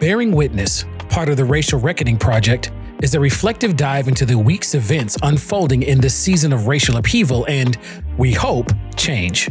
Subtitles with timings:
[0.00, 2.72] Bearing Witness, part of the Racial Reckoning Project,
[3.02, 7.44] is a reflective dive into the week's events unfolding in this season of racial upheaval
[7.50, 7.76] and,
[8.16, 9.50] we hope, change.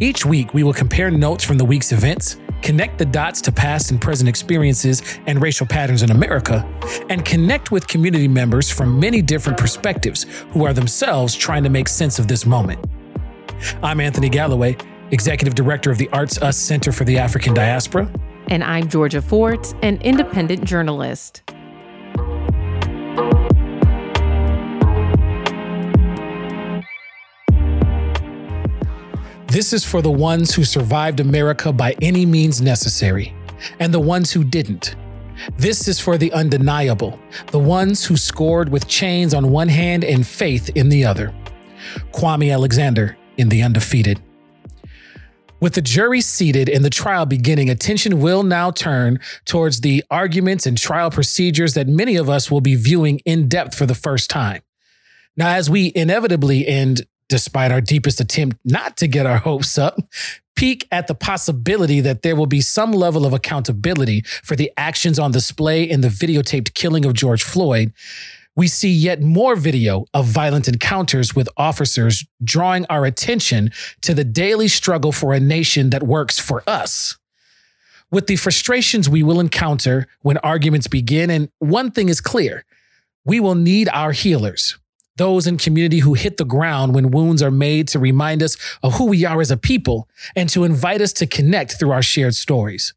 [0.00, 3.90] Each week, we will compare notes from the week's events, connect the dots to past
[3.90, 6.64] and present experiences and racial patterns in America,
[7.08, 11.88] and connect with community members from many different perspectives who are themselves trying to make
[11.88, 12.78] sense of this moment.
[13.82, 14.76] I'm Anthony Galloway,
[15.10, 18.08] Executive Director of the Arts Us Center for the African Diaspora.
[18.52, 21.42] And I'm Georgia Fort, an independent journalist.
[29.46, 33.34] This is for the ones who survived America by any means necessary,
[33.80, 34.96] and the ones who didn't.
[35.56, 37.18] This is for the undeniable,
[37.52, 41.34] the ones who scored with chains on one hand and faith in the other.
[42.12, 44.20] Kwame Alexander in The Undefeated.
[45.62, 50.66] With the jury seated and the trial beginning, attention will now turn towards the arguments
[50.66, 54.28] and trial procedures that many of us will be viewing in depth for the first
[54.28, 54.62] time.
[55.36, 60.00] Now, as we inevitably end, despite our deepest attempt not to get our hopes up,
[60.56, 65.16] peek at the possibility that there will be some level of accountability for the actions
[65.16, 67.92] on display in the videotaped killing of George Floyd,
[68.54, 73.70] we see yet more video of violent encounters with officers drawing our attention
[74.02, 77.16] to the daily struggle for a nation that works for us.
[78.10, 82.64] With the frustrations we will encounter when arguments begin, and one thing is clear
[83.24, 84.76] we will need our healers,
[85.16, 88.94] those in community who hit the ground when wounds are made to remind us of
[88.94, 92.34] who we are as a people and to invite us to connect through our shared
[92.34, 92.92] stories.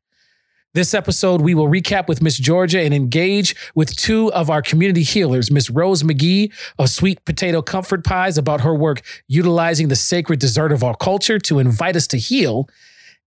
[0.75, 5.03] This episode, we will recap with Miss Georgia and engage with two of our community
[5.03, 10.41] healers, Miss Rose McGee of Sweet Potato Comfort Pies, about her work utilizing the sacred
[10.41, 12.67] dessert of our culture to invite us to heal,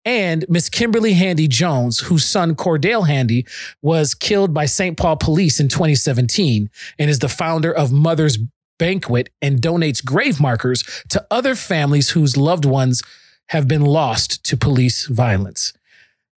[0.04, 3.46] and Miss Kimberly Handy Jones, whose son Cordale Handy
[3.80, 4.98] was killed by St.
[4.98, 8.38] Paul police in 2017 and is the founder of Mother's
[8.78, 13.02] Banquet and donates grave markers to other families whose loved ones
[13.46, 15.72] have been lost to police violence.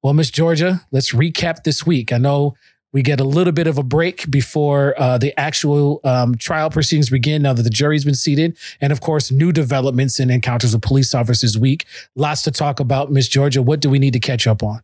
[0.02, 2.10] Well, Miss Georgia, let's recap this week.
[2.10, 2.54] I know
[2.92, 7.10] we get a little bit of a break before uh, the actual um, trial proceedings
[7.10, 8.56] begin now that the jury's been seated.
[8.80, 11.84] And of course, new developments and encounters with police officers week.
[12.16, 13.12] Lots to talk about.
[13.12, 14.82] Miss Georgia, what do we need to catch up on?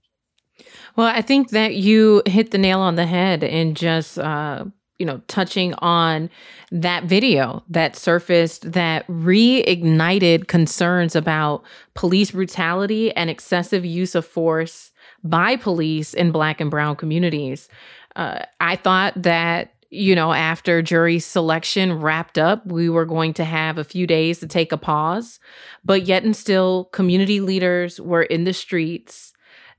[0.96, 4.64] Well, I think that you hit the nail on the head in just, uh,
[4.98, 6.30] you know, touching on
[6.70, 14.85] that video that surfaced that reignited concerns about police brutality and excessive use of force
[15.28, 17.68] by police in Black and Brown communities.
[18.14, 23.44] Uh, I thought that you know, after jury selection wrapped up, we were going to
[23.44, 25.38] have a few days to take a pause.
[25.84, 29.32] But yet, and still, community leaders were in the streets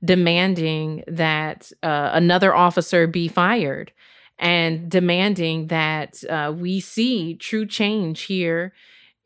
[0.04, 3.92] demanding that uh, another officer be fired
[4.38, 8.72] and demanding that uh, we see true change here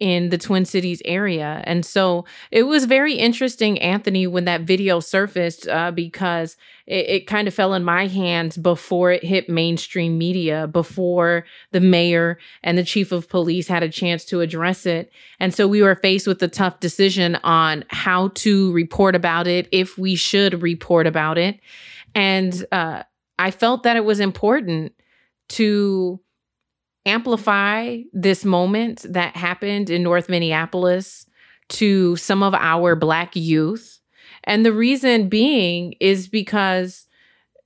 [0.03, 1.63] in the Twin Cities area.
[1.65, 6.57] And so it was very interesting, Anthony, when that video surfaced, uh, because
[6.89, 11.79] it, it kind of fell in my hands before it hit mainstream media, before the
[11.79, 15.13] mayor and the chief of police had a chance to address it.
[15.39, 19.69] And so we were faced with a tough decision on how to report about it,
[19.71, 21.61] if we should report about it.
[22.13, 23.05] And uh,
[23.39, 24.95] I felt that it was important
[25.51, 26.19] to
[27.07, 31.27] amplify this moment that happened in North Minneapolis
[31.71, 34.01] to some of our Black youth.
[34.45, 37.07] And the reason being is because,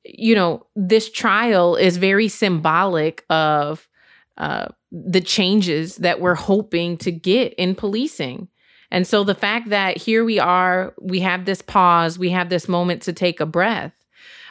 [0.05, 3.89] you know, this trial is very symbolic of
[4.37, 8.49] uh, the changes that we're hoping to get in policing.
[8.91, 12.69] And so the fact that here we are, we have this pause, we have this
[12.69, 13.93] moment to take a breath.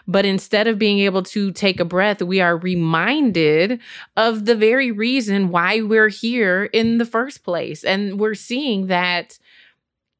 [0.08, 3.80] But instead of being able to take a breath, we are reminded
[4.16, 7.84] of the very reason why we're here in the first place.
[7.84, 9.40] And we're seeing that,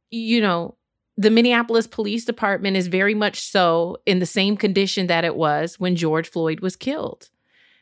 [0.10, 0.76] you know,
[1.18, 5.80] the Minneapolis Police Department is very much so in the same condition that it was
[5.80, 7.30] when George Floyd was killed,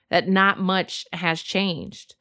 [0.10, 2.16] that not much has changed.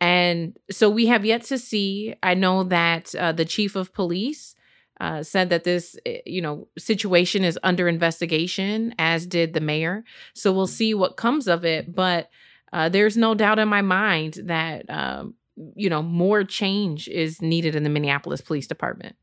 [0.00, 2.16] And so we have yet to see.
[2.22, 4.56] I know that uh, the chief of police
[5.02, 10.04] uh, said that this, eh, you know, situation is under investigation, as did the mayor.
[10.32, 11.92] So we'll see what comes of it.
[11.92, 12.30] But
[12.72, 15.34] uh, there's no doubt in my mind that, um,
[15.74, 19.16] you know, more change is needed in the Minneapolis Police Department.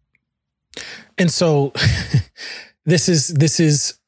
[1.17, 1.71] And so,
[2.85, 3.99] this is this is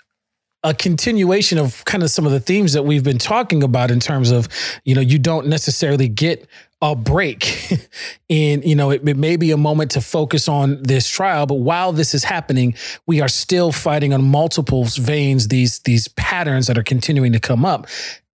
[0.63, 3.99] a continuation of kind of some of the themes that we've been talking about in
[3.99, 4.47] terms of,
[4.83, 6.47] you know, you don't necessarily get
[6.81, 7.71] a break
[8.29, 11.55] in you know it, it, may be a moment to focus on this trial but
[11.55, 12.73] while this is happening
[13.05, 17.63] we are still fighting on multiple veins these these patterns that are continuing to come
[17.63, 17.85] up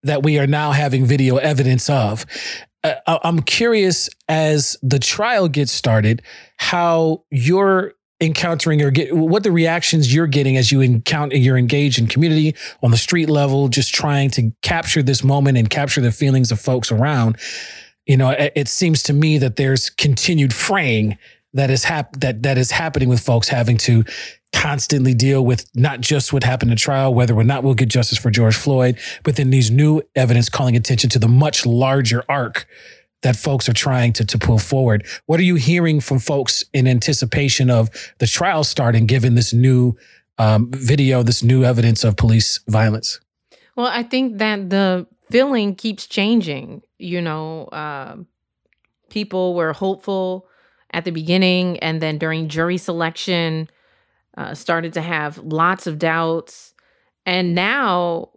[0.04, 2.26] that we are now having video evidence of.
[2.84, 6.22] Uh, i'm curious as the trial gets started
[6.58, 12.00] how you're encountering or get what the reactions you're getting as you encounter you're engaged
[12.00, 16.12] in community on the street level just trying to capture this moment and capture the
[16.12, 17.38] feelings of folks around.
[18.08, 21.18] You know it, it seems to me that there's continued fraying
[21.54, 24.04] that is hap- that that is happening with folks having to
[24.54, 28.18] constantly deal with not just what happened in trial, whether or not we'll get justice
[28.18, 32.66] for George Floyd, but then these new evidence calling attention to the much larger arc
[33.24, 35.06] that folks are trying to, to pull forward.
[35.26, 39.96] What are you hearing from folks in anticipation of the trial starting, given this new
[40.38, 43.20] um, video, this new evidence of police violence?
[43.76, 46.84] Well, I think that the feeling keeps changing.
[47.00, 48.18] You know, uh,
[49.10, 50.48] people were hopeful
[50.92, 53.70] at the beginning, and then during jury selection,
[54.38, 56.74] uh, started to have lots of doubts.
[57.26, 58.30] And now,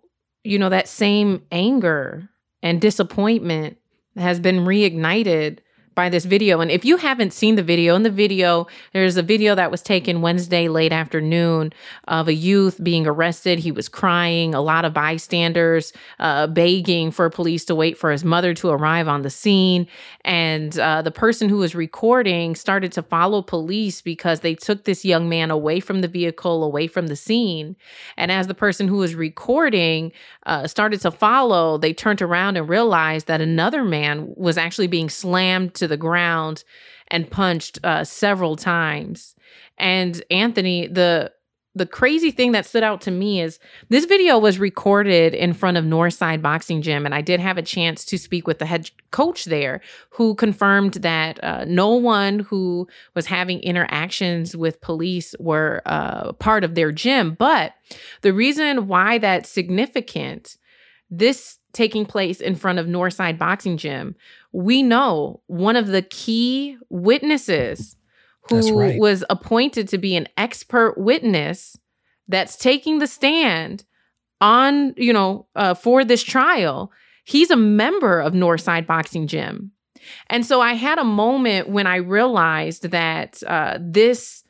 [0.43, 2.29] you know, that same anger
[2.62, 3.76] and disappointment
[4.21, 5.59] has been reignited
[6.00, 6.61] by this video.
[6.61, 9.82] And if you haven't seen the video, in the video, there's a video that was
[9.82, 11.75] taken Wednesday late afternoon
[12.08, 13.58] of a youth being arrested.
[13.58, 18.25] He was crying, a lot of bystanders uh, begging for police to wait for his
[18.25, 19.87] mother to arrive on the scene.
[20.25, 25.05] And uh, the person who was recording started to follow police because they took this
[25.05, 27.76] young man away from the vehicle, away from the scene.
[28.17, 30.12] And as the person who was recording
[30.47, 35.11] uh, started to follow, they turned around and realized that another man was actually being
[35.11, 36.65] slammed to the ground
[37.09, 39.35] and punched uh, several times.
[39.77, 41.33] And Anthony, the
[41.77, 43.61] the crazy thing that stood out to me is
[43.91, 47.63] this video was recorded in front of Northside Boxing Gym, and I did have a
[47.63, 52.89] chance to speak with the head coach there, who confirmed that uh, no one who
[53.15, 57.35] was having interactions with police were uh, part of their gym.
[57.35, 57.75] But
[58.23, 60.57] the reason why that's significant,
[61.09, 64.17] this taking place in front of Northside Boxing Gym,
[64.53, 67.97] we know one of the key witnesses
[68.49, 68.99] who right.
[68.99, 71.77] was appointed to be an expert witness
[72.29, 73.85] that's taking the stand
[74.41, 76.91] on, you know, uh, for this trial.
[77.25, 79.73] He's a member of Northside Boxing Gym.
[80.29, 84.43] And so I had a moment when I realized that uh, this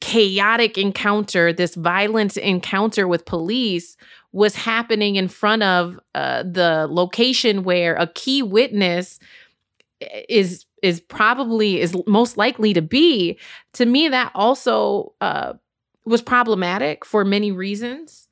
[0.00, 3.96] chaotic encounter, this violent encounter with police
[4.34, 9.20] was happening in front of uh, the location where a key witness
[10.28, 13.38] is is probably is most likely to be
[13.72, 15.52] to me that also uh,
[16.04, 18.26] was problematic for many reasons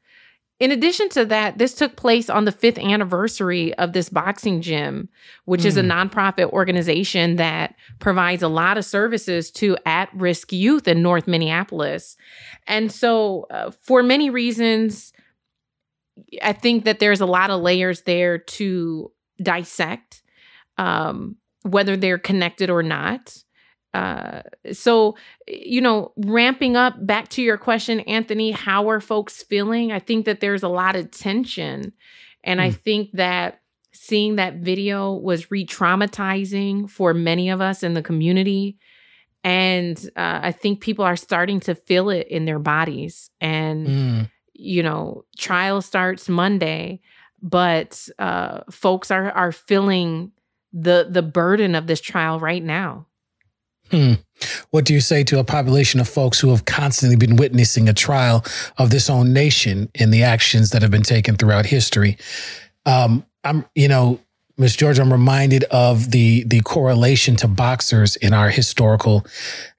[0.58, 5.08] in addition to that this took place on the fifth anniversary of this boxing gym
[5.44, 5.66] which mm.
[5.66, 5.92] is a hmm.
[5.92, 12.16] nonprofit organization that provides a lot of services to at-risk youth in north minneapolis
[12.66, 15.12] and so uh, for many reasons
[16.42, 19.10] I think that there's a lot of layers there to
[19.42, 20.22] dissect,
[20.78, 23.36] um, whether they're connected or not.
[23.94, 24.40] Uh,
[24.72, 25.16] so,
[25.46, 29.92] you know, ramping up back to your question, Anthony, how are folks feeling?
[29.92, 31.92] I think that there's a lot of tension.
[32.42, 32.62] And mm.
[32.62, 32.76] I hmm.
[32.76, 33.60] think that
[33.92, 38.78] seeing that video was re traumatizing for many of us in the community.
[39.44, 43.30] And uh, I think people are starting to feel it in their bodies.
[43.40, 44.30] And mm
[44.62, 47.00] you know, trial starts Monday,
[47.42, 50.32] but uh, folks are are feeling
[50.72, 53.06] the the burden of this trial right now.
[53.90, 54.14] Hmm.
[54.70, 57.92] What do you say to a population of folks who have constantly been witnessing a
[57.92, 58.42] trial
[58.78, 62.16] of this own nation in the actions that have been taken throughout history?
[62.86, 64.18] Um, I'm, you know,
[64.56, 69.24] Miss George, I'm reminded of the the correlation to boxers in our historical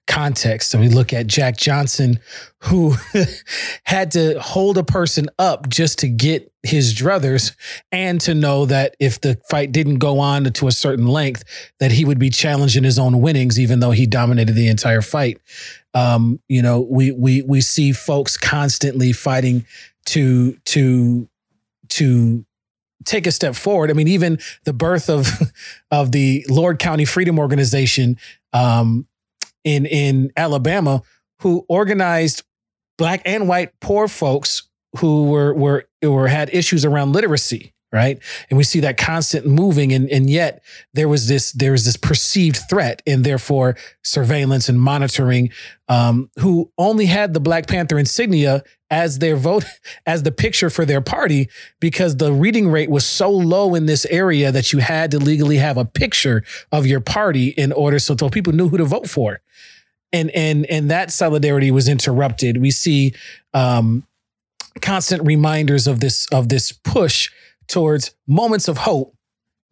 [0.08, 0.72] context.
[0.72, 2.20] So we look at Jack Johnson,
[2.60, 2.96] who
[3.84, 7.56] had to hold a person up just to get his druthers
[7.92, 11.44] and to know that if the fight didn't go on to a certain length,
[11.80, 15.40] that he would be challenging his own winnings, even though he dominated the entire fight.
[15.94, 19.66] Um, you know, we we we see folks constantly fighting
[20.08, 21.30] to to
[21.90, 22.46] to
[23.06, 23.90] take a step forward.
[23.90, 25.28] I mean, even the birth of
[25.92, 28.18] of the Lowndes County Freedom Organization
[28.52, 29.08] um,
[29.64, 31.02] in in Alabama
[31.40, 32.44] who organized
[32.98, 38.20] black and white poor folks who were were were had issues around literacy right?
[38.50, 41.96] And we see that constant moving, and and yet there was this there was this
[41.96, 45.52] perceived threat, and therefore surveillance and monitoring.
[45.90, 49.66] Um, who only had the Black Panther insignia as their vote
[50.06, 54.06] as the picture for their party because the reading rate was so low in this
[54.06, 58.16] area that you had to legally have a picture of your party in order so,
[58.18, 59.42] so people knew who to vote for
[60.14, 63.14] and and and that solidarity was interrupted we see
[63.54, 64.08] um,
[64.82, 67.30] constant reminders of this of this push
[67.68, 69.16] towards moments of hope,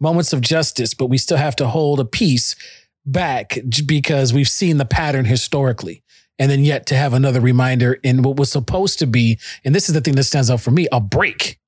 [0.00, 2.56] moments of justice, but we still have to hold a piece
[3.04, 6.02] back because we've seen the pattern historically.
[6.38, 9.88] And then yet to have another reminder in what was supposed to be, and this
[9.88, 11.60] is the thing that stands out for me, a break.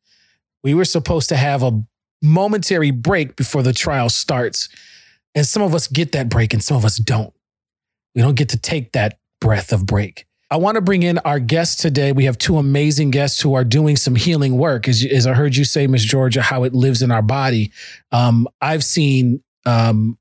[0.63, 1.85] We were supposed to have a
[2.23, 4.69] momentary break before the trial starts.
[5.35, 7.33] And some of us get that break and some of us don't.
[8.15, 10.27] We don't get to take that breath of break.
[10.55, 12.13] I want to bring in our guests today.
[12.13, 14.87] We have two amazing guests who are doing some healing work.
[14.87, 17.73] As, as I heard you say, Miss Georgia, how it lives in our body.
[18.13, 20.17] Um, I've seen um,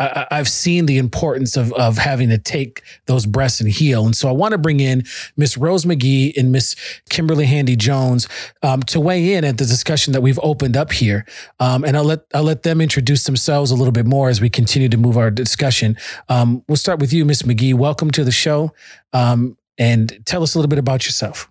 [0.00, 4.06] I, have seen the importance of of having to take those breaths and heal.
[4.06, 5.04] And so I want to bring in
[5.36, 6.76] Miss Rose McGee and Miss
[7.10, 8.28] Kimberly Handy Jones
[8.62, 11.26] um, to weigh in at the discussion that we've opened up here.
[11.58, 14.48] Um, and I'll let I'll let them introduce themselves a little bit more as we
[14.48, 15.96] continue to move our discussion.
[16.28, 17.74] Um, we'll start with you, Miss McGee.
[17.74, 18.72] Welcome to the show,
[19.12, 21.50] um, and tell us a little bit about yourself.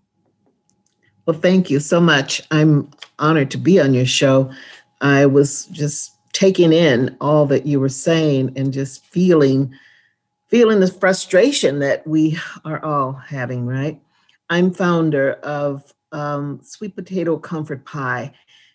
[1.25, 2.41] Well, thank you so much.
[2.51, 4.51] I'm honored to be on your show.
[5.01, 9.73] I was just taking in all that you were saying and just feeling
[10.49, 13.99] feeling the frustration that we are all having right
[14.51, 18.31] i'm founder of um, sweet potato comfort pie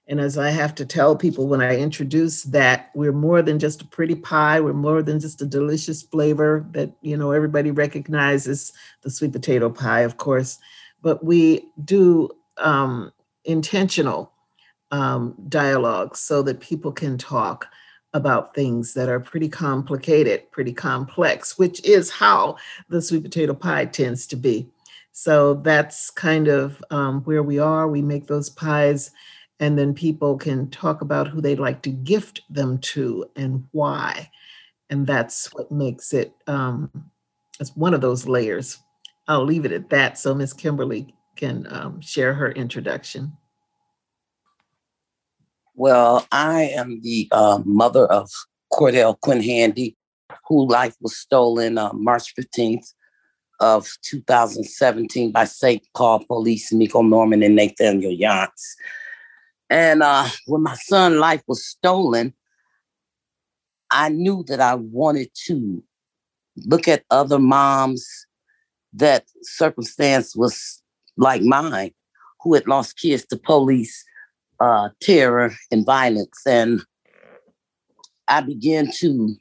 [0.08, 3.82] and as i have to tell people when i introduce that we're more than just
[3.82, 8.72] a pretty pie we're more than just a delicious flavor that you know everybody recognizes
[9.02, 10.58] the sweet potato pie of course
[11.02, 13.12] but we do um,
[13.44, 14.32] intentional
[14.92, 17.66] um, dialogue so that people can talk
[18.14, 22.56] about things that are pretty complicated, pretty complex, which is how
[22.88, 24.68] the sweet potato pie tends to be.
[25.12, 27.88] So that's kind of um, where we are.
[27.88, 29.10] We make those pies,
[29.60, 34.30] and then people can talk about who they'd like to gift them to and why.
[34.90, 36.90] And that's what makes it, um,
[37.60, 38.78] it's one of those layers.
[39.28, 43.32] I'll leave it at that so Miss Kimberly can um, share her introduction.
[45.74, 48.28] Well, I am the uh, mother of
[48.72, 49.96] Cordale Quinn Handy,
[50.46, 52.92] whose life was stolen uh, March 15th
[53.60, 55.86] of 2017 by St.
[55.94, 58.76] Paul Police, Mikko Norman and Nathaniel Younce.
[59.72, 62.34] And uh, when my son's life was stolen,
[63.90, 65.82] I knew that I wanted to
[66.66, 68.06] look at other moms
[68.92, 70.82] that circumstance was
[71.16, 71.92] like mine,
[72.42, 74.04] who had lost kids to police
[74.60, 76.42] uh, terror and violence.
[76.46, 76.84] And
[78.28, 79.34] I began to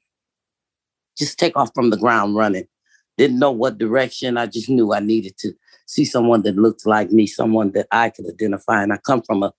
[1.18, 2.68] just take off from the ground running.
[3.18, 4.38] Didn't know what direction.
[4.38, 5.52] I just knew I needed to
[5.88, 8.82] see someone that looked like me, someone that I could identify.
[8.82, 9.52] And I come from a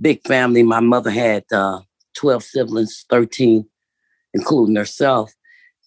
[0.00, 0.62] big family.
[0.62, 1.80] My mother had uh,
[2.16, 3.66] 12 siblings, 13,
[4.32, 5.32] including herself.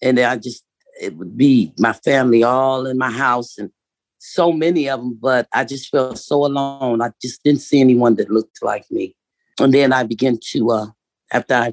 [0.02, 0.64] And I just,
[1.00, 3.58] it would be my family all in my house.
[3.58, 3.70] And
[4.18, 7.02] so many of them, but I just felt so alone.
[7.02, 9.14] I just didn't see anyone that looked like me.
[9.60, 10.86] And then I began to, uh,
[11.32, 11.72] after I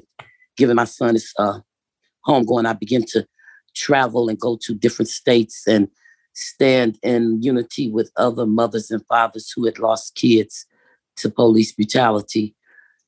[0.56, 1.60] given my son his uh,
[2.22, 3.26] home going, I began to
[3.74, 5.88] travel and go to different states and
[6.34, 10.66] stand in unity with other mothers and fathers who had lost kids
[11.16, 12.54] to police brutality.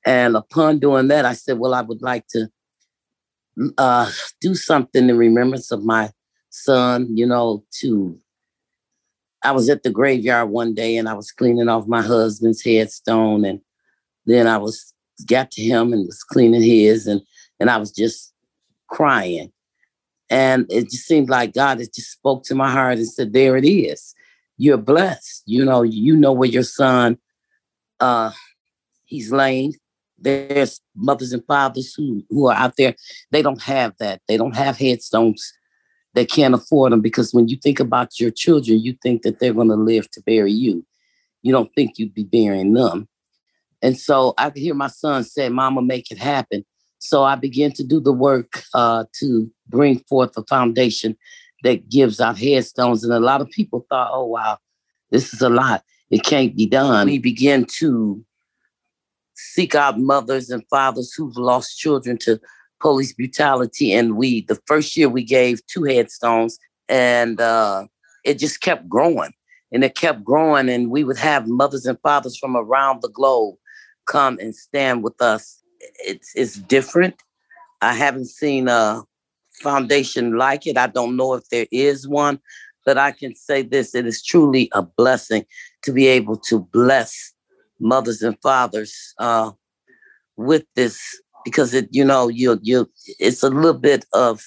[0.04, 2.50] And upon doing that, I said, well, I would like to
[3.76, 4.10] uh,
[4.40, 6.10] do something in remembrance of my
[6.50, 8.18] son, you know, to
[9.42, 13.44] I was at the graveyard one day and I was cleaning off my husband's headstone
[13.44, 13.60] and
[14.26, 14.92] then I was
[15.26, 17.20] got to him and was cleaning his and
[17.60, 18.32] and I was just
[18.88, 19.52] crying.
[20.30, 23.56] And it just seemed like God had just spoke to my heart and said, There
[23.56, 24.14] it is.
[24.56, 25.42] You're blessed.
[25.46, 27.18] You know, you know where your son
[28.00, 28.32] uh
[29.06, 29.74] he's laying.
[30.18, 32.94] There's mothers and fathers who who are out there,
[33.30, 34.20] they don't have that.
[34.28, 35.52] They don't have headstones
[36.14, 39.54] They can't afford them because when you think about your children, you think that they're
[39.54, 40.84] going to live to bury you.
[41.42, 43.08] You don't think you'd be burying them.
[43.82, 46.64] And so I could hear my son say, Mama, make it happen.
[46.98, 51.16] So I began to do the work uh, to bring forth a foundation
[51.62, 53.04] that gives out headstones.
[53.04, 54.58] And a lot of people thought, oh, wow,
[55.10, 55.84] this is a lot.
[56.10, 57.06] It can't be done.
[57.06, 58.24] We began to
[59.34, 62.40] seek out mothers and fathers who've lost children to
[62.80, 63.92] police brutality.
[63.92, 67.86] And we, the first year, we gave two headstones, and uh,
[68.24, 69.32] it just kept growing.
[69.70, 73.56] And it kept growing, and we would have mothers and fathers from around the globe
[74.06, 75.62] come and stand with us.
[76.04, 77.22] It's it's different.
[77.82, 79.02] I haven't seen a
[79.62, 80.78] foundation like it.
[80.78, 82.40] I don't know if there is one,
[82.88, 85.44] but I can say this: it is truly a blessing
[85.82, 87.34] to be able to bless
[87.78, 89.50] mothers and fathers uh,
[90.38, 90.98] with this
[91.44, 94.40] because it, you know, you you it's a little bit of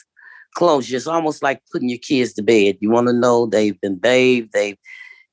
[0.56, 0.96] closure.
[0.96, 2.80] It's almost like putting your kids to bed.
[2.80, 4.80] You want to know they've been bathed, they've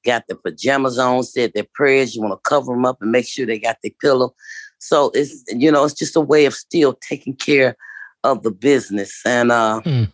[0.04, 2.14] got their pajamas on, said their prayers.
[2.14, 4.34] You want to cover them up and make sure they got their pillow.
[4.80, 7.74] So it's you know, it's just a way of still taking care
[8.22, 9.22] of the business.
[9.24, 10.12] And uh mm.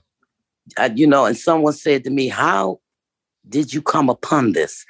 [0.78, 2.80] I, you know, and someone said to me, How
[3.48, 4.84] did you come upon this?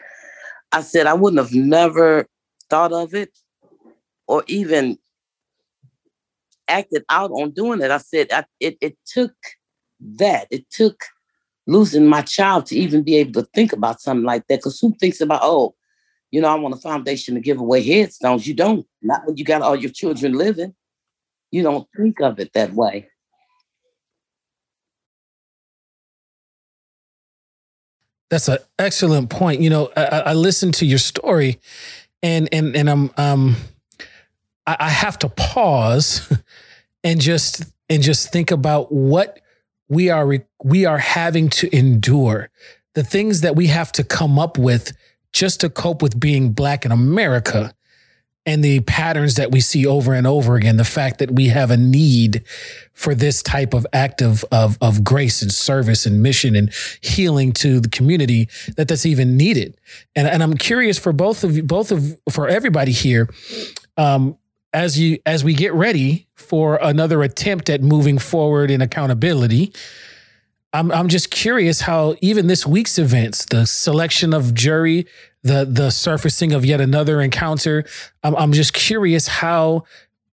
[0.72, 2.26] I said, I wouldn't have never
[2.68, 3.36] thought of it
[4.26, 4.98] or even
[6.68, 7.90] acted out on doing it.
[7.90, 9.34] I said I, it, it took
[10.00, 10.46] that.
[10.50, 11.04] It took
[11.66, 14.58] losing my child to even be able to think about something like that.
[14.58, 15.74] Because who thinks about, oh,
[16.30, 18.46] you know, I want a foundation to give away headstones.
[18.46, 18.86] You don't.
[19.02, 20.74] Not when you got all your children living.
[21.50, 23.08] You don't think of it that way.
[28.30, 29.60] That's an excellent point.
[29.60, 31.60] You know, I, I listened to your story,
[32.22, 33.56] and and and I'm um,
[34.66, 36.32] I, I have to pause
[37.04, 39.40] and just and just think about what
[39.88, 42.50] we are we are having to endure
[42.94, 44.96] the things that we have to come up with
[45.32, 47.74] just to cope with being black in America
[48.46, 51.70] and the patterns that we see over and over again the fact that we have
[51.70, 52.44] a need
[52.92, 57.52] for this type of act of, of, of grace and service and mission and healing
[57.52, 59.76] to the community that that's even needed
[60.14, 63.28] and, and i'm curious for both of you both of for everybody here
[63.96, 64.36] um,
[64.74, 69.72] as you as we get ready for another attempt at moving forward in accountability.
[70.74, 75.06] I'm I'm just curious how even this week's events, the selection of jury,
[75.44, 77.84] the the surfacing of yet another encounter,
[78.24, 79.84] I'm, I'm just curious how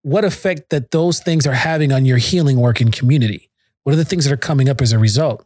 [0.02, 3.50] what effect that those things are having on your healing work in community.
[3.83, 5.45] What are the things that are coming up as a result?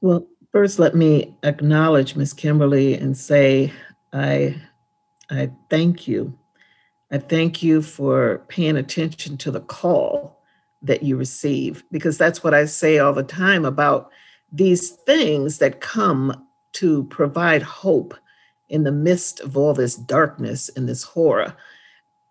[0.00, 3.74] Well, first let me acknowledge Miss Kimberly and say
[4.10, 4.56] I
[5.28, 6.36] I thank you
[7.10, 10.35] I thank you for paying attention to the call
[10.82, 14.10] that you receive, because that's what I say all the time about
[14.52, 18.14] these things that come to provide hope
[18.68, 21.54] in the midst of all this darkness and this horror.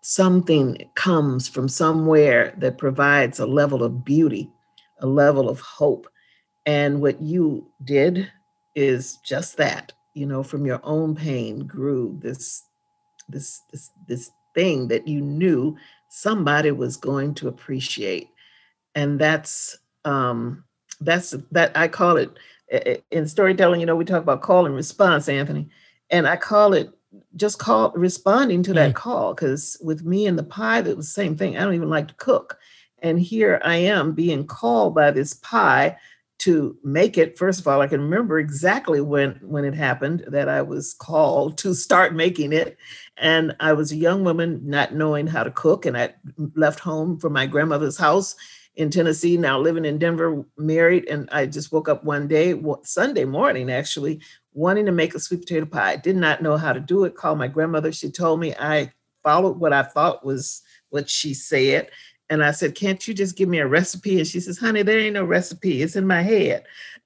[0.02, 4.50] Something comes from somewhere that provides a level of beauty,
[5.00, 6.06] a level of hope.
[6.64, 8.30] And what you did
[8.74, 12.62] is just that, you know, from your own pain grew this
[13.28, 15.76] this this this thing that you knew
[16.08, 18.30] somebody was going to appreciate
[18.96, 20.64] and that's um
[21.00, 22.36] that's that i call it
[23.12, 25.68] in storytelling you know we talk about call and response anthony
[26.10, 26.90] and i call it
[27.36, 28.94] just call responding to that mm.
[28.94, 31.90] call because with me and the pie that was the same thing i don't even
[31.90, 32.58] like to cook
[33.00, 35.96] and here i am being called by this pie
[36.38, 40.48] to make it first of all i can remember exactly when when it happened that
[40.48, 42.76] i was called to start making it
[43.16, 46.12] and i was a young woman not knowing how to cook and i
[46.54, 48.36] left home from my grandmother's house
[48.76, 53.24] in tennessee now living in denver married and i just woke up one day sunday
[53.24, 54.20] morning actually
[54.52, 57.14] wanting to make a sweet potato pie I did not know how to do it
[57.14, 61.90] called my grandmother she told me i followed what i thought was what she said
[62.28, 64.18] and I said, Can't you just give me a recipe?
[64.18, 65.82] And she says, Honey, there ain't no recipe.
[65.82, 66.64] It's in my head.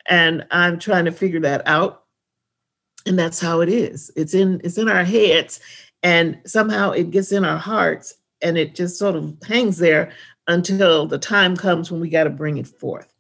[0.09, 2.05] And I'm trying to figure that out.
[3.07, 4.11] And that's how it is.
[4.17, 5.61] It's in it's in our heads.
[6.03, 10.13] And somehow it gets in our hearts and it just sort of hangs there
[10.51, 13.13] until the time comes when we got to bring it forth.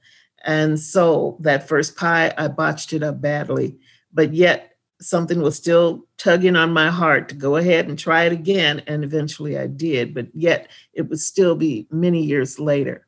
[0.44, 3.78] And so that first pie, I botched it up badly.
[4.12, 8.32] But yet something was still tugging on my heart to go ahead and try it
[8.32, 8.82] again.
[8.86, 13.06] And eventually I did, but yet it would still be many years later.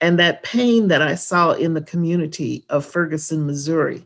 [0.00, 4.04] And that pain that I saw in the community of Ferguson, Missouri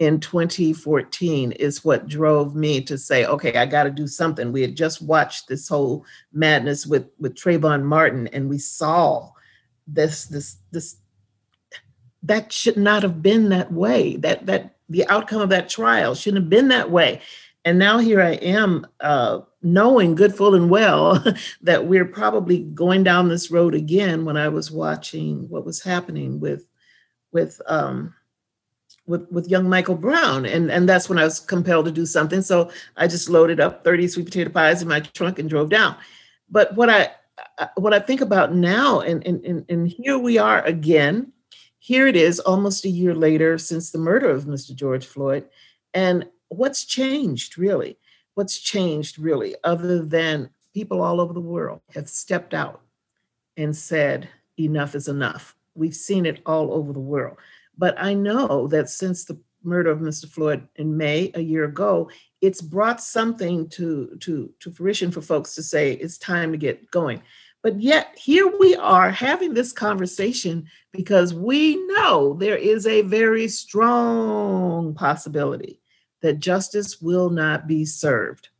[0.00, 4.50] in 2014 is what drove me to say, okay, I got to do something.
[4.50, 9.30] We had just watched this whole madness with, with Trayvon Martin, and we saw
[9.86, 10.96] this, this, this,
[12.22, 14.16] that should not have been that way.
[14.16, 17.20] That, that, the outcome of that trial shouldn't have been that way.
[17.66, 21.22] And now here I am, uh, knowing good, full, and well
[21.60, 24.24] that we're probably going down this road again.
[24.24, 26.66] When I was watching what was happening with,
[27.32, 28.14] with, um,
[29.10, 32.40] with with young Michael Brown, and and that's when I was compelled to do something.
[32.40, 35.96] So I just loaded up thirty sweet potato pies in my trunk and drove down.
[36.48, 37.10] But what I
[37.58, 41.32] uh, what I think about now, and and, and here we are again
[41.80, 44.74] here it is almost a year later since the murder of Mr.
[44.74, 45.48] George Floyd.
[45.94, 47.98] And what's changed really?
[48.34, 52.82] What's changed really, other than people all over the world have stepped out
[53.56, 55.56] and said, enough is enough.
[55.74, 57.38] We've seen it all over the world.
[57.80, 60.28] But I know that since the murder of Mr.
[60.28, 62.10] Floyd in May a year ago,
[62.42, 66.90] it's brought something to, to, to fruition for folks to say it's time to get
[66.90, 67.22] going.
[67.62, 73.48] But yet, here we are having this conversation because we know there is a very
[73.48, 75.80] strong possibility
[76.20, 78.50] that justice will not be served.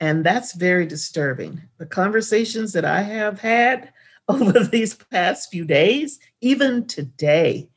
[0.00, 1.62] And that's very disturbing.
[1.78, 3.92] The conversations that I have had
[4.28, 7.70] over these past few days, even today,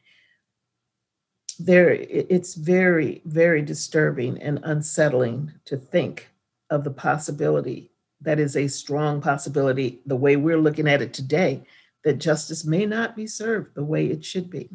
[1.66, 6.30] there it's very very disturbing and unsettling to think
[6.70, 11.64] of the possibility that is a strong possibility the way we're looking at it today
[12.04, 14.70] that justice may not be served the way it should be.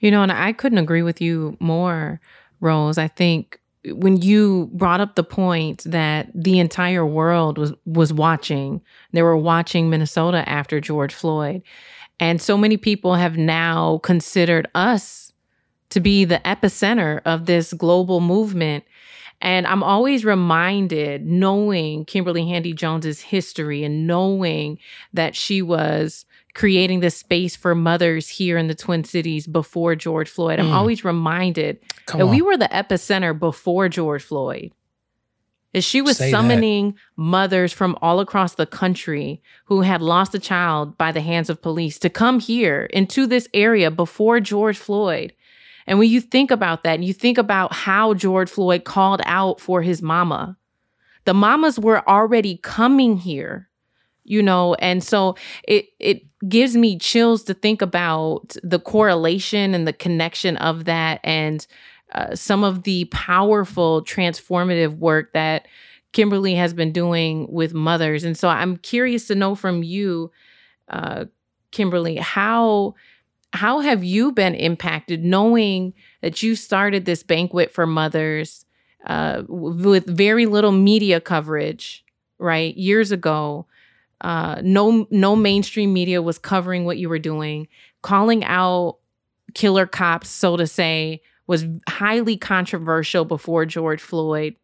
[0.00, 2.20] You know and i couldn't agree with you more
[2.60, 2.96] rose.
[2.96, 8.80] I think when you brought up the point that the entire world was was watching
[9.12, 11.60] they were watching minnesota after george floyd
[12.20, 15.31] and so many people have now considered us
[15.92, 18.84] to be the epicenter of this global movement.
[19.40, 24.78] And I'm always reminded, knowing Kimberly Handy Jones's history and knowing
[25.12, 26.24] that she was
[26.54, 30.60] creating this space for mothers here in the Twin Cities before George Floyd.
[30.60, 30.74] I'm mm.
[30.74, 32.30] always reminded Come that on.
[32.30, 34.72] we were the epicenter before George Floyd.
[35.72, 37.00] Is she was Say summoning that.
[37.16, 41.62] mothers from all across the country who had lost a child by the hands of
[41.62, 45.32] police to come here into this area before George Floyd
[45.86, 49.60] and when you think about that and you think about how George Floyd called out
[49.60, 50.56] for his mama,
[51.24, 53.68] the mamas were already coming here,
[54.24, 59.86] you know, and so it it gives me chills to think about the correlation and
[59.86, 61.66] the connection of that and
[62.12, 65.66] uh, some of the powerful transformative work that
[66.12, 68.24] Kimberly has been doing with mothers.
[68.24, 70.30] And so I'm curious to know from you,
[70.88, 71.24] uh,
[71.70, 72.94] Kimberly, how
[73.52, 78.64] how have you been impacted knowing that you started this banquet for mothers
[79.06, 82.04] uh, with very little media coverage,
[82.38, 82.76] right?
[82.76, 83.66] Years ago,
[84.20, 87.68] uh, no no mainstream media was covering what you were doing.
[88.02, 88.98] Calling out
[89.54, 94.54] killer cops, so to say, was highly controversial before George Floyd.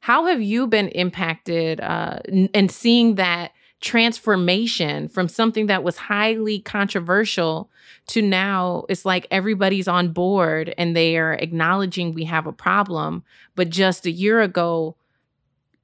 [0.00, 2.18] How have you been impacted uh,
[2.54, 7.68] and seeing that transformation from something that was highly controversial
[8.06, 13.22] to now it's like everybody's on board and they are acknowledging we have a problem.
[13.54, 14.96] But just a year ago,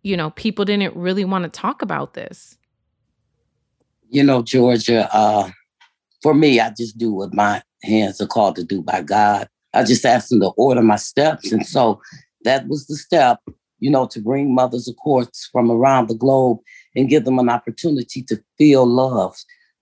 [0.03, 2.57] you know, people didn't really want to talk about this.
[4.09, 5.51] You know, Georgia, uh,
[6.23, 9.49] for me, I just do what my hands are called to do by God.
[9.75, 11.53] I just asked him to order my steps.
[11.53, 12.01] And so
[12.45, 13.41] that was the step,
[13.81, 16.59] you know, to bring mothers of course from around the globe
[16.99, 19.37] and give them an opportunity to feel love,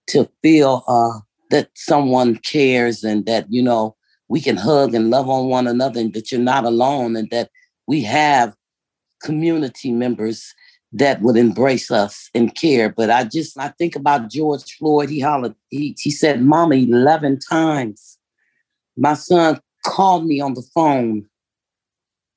[0.08, 1.18] to feel uh,
[1.50, 3.96] that someone cares and that, you know,
[4.28, 7.50] we can hug and love on one another and that you're not alone and that
[7.86, 8.54] we have
[9.22, 10.54] community members
[10.92, 12.90] that would embrace us and care.
[12.90, 15.08] But I just I think about George Floyd.
[15.08, 18.18] He hollered, he, he said, Mama 11 times.
[18.96, 21.26] My son called me on the phone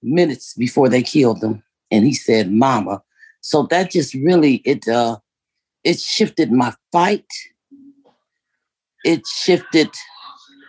[0.02, 1.64] minutes before they killed him.
[1.92, 3.02] And he said, Mama.
[3.42, 5.18] So that just really it uh
[5.84, 7.26] it shifted my fight.
[9.06, 9.90] It shifted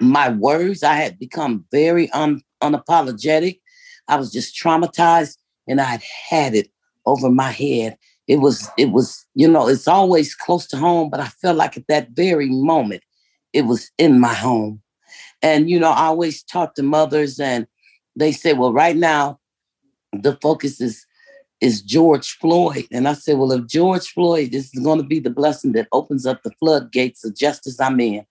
[0.01, 0.83] my words.
[0.83, 3.61] I had become very un, unapologetic.
[4.09, 5.37] I was just traumatized
[5.69, 6.71] and I had had it
[7.07, 7.97] over my head.
[8.27, 11.77] It was, it was, you know, it's always close to home, but I felt like
[11.77, 13.03] at that very moment,
[13.53, 14.81] it was in my home.
[15.43, 17.67] And, you know, I always talk to mothers and
[18.15, 19.41] they say, well, right now,
[20.13, 21.05] the focus is
[21.61, 22.87] is George Floyd.
[22.91, 25.89] And I said, well, if George Floyd this is going to be the blessing that
[25.93, 28.25] opens up the floodgates of justice I'm in,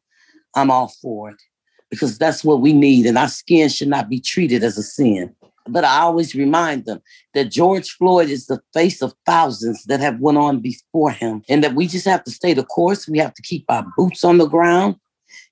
[0.56, 1.42] I'm all for it
[1.90, 3.06] because that's what we need.
[3.06, 5.36] And our skin should not be treated as a sin.
[5.68, 7.02] But I always remind them
[7.36, 11.64] that George Floyd is the face of thousands that have went on before him and
[11.64, 13.08] that we just have to stay the course.
[13.08, 14.96] We have to keep our boots on the ground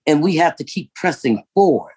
[0.08, 1.92] and we have to keep pressing forward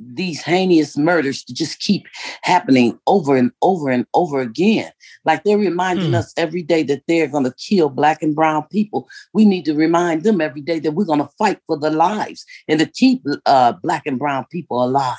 [0.00, 2.06] these heinous murders to just keep
[2.42, 4.90] happening over and over and over again.
[5.24, 6.16] Like they're reminding hmm.
[6.16, 9.08] us every day that they're going to kill black and brown people.
[9.32, 12.44] We need to remind them every day that we're going to fight for their lives
[12.68, 15.16] and to keep uh, black and brown people alive.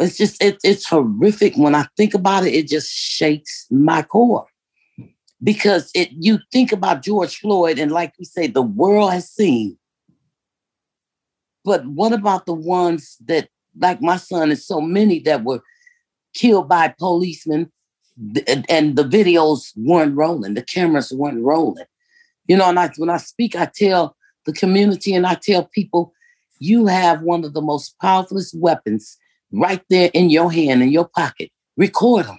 [0.00, 1.54] It's just, it, it's horrific.
[1.56, 4.46] When I think about it, it just shakes my core.
[5.42, 9.76] Because it, you think about George Floyd, and like we say, the world has seen
[11.64, 13.48] but what about the ones that,
[13.78, 15.62] like my son, and so many that were
[16.34, 17.72] killed by policemen
[18.68, 21.86] and, the videos weren't rolling, the cameras weren't rolling.
[22.46, 26.12] You know, and I, when I speak, I tell the community and I tell people,
[26.60, 29.16] you have one of the most powerful weapons
[29.50, 31.50] right there in your hand, in your pocket.
[31.76, 32.38] Record them.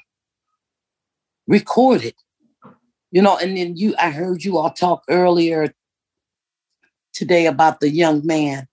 [1.48, 2.16] Record it.
[3.12, 5.74] You know, and then you, I heard you all talk earlier
[7.14, 8.68] today about the young man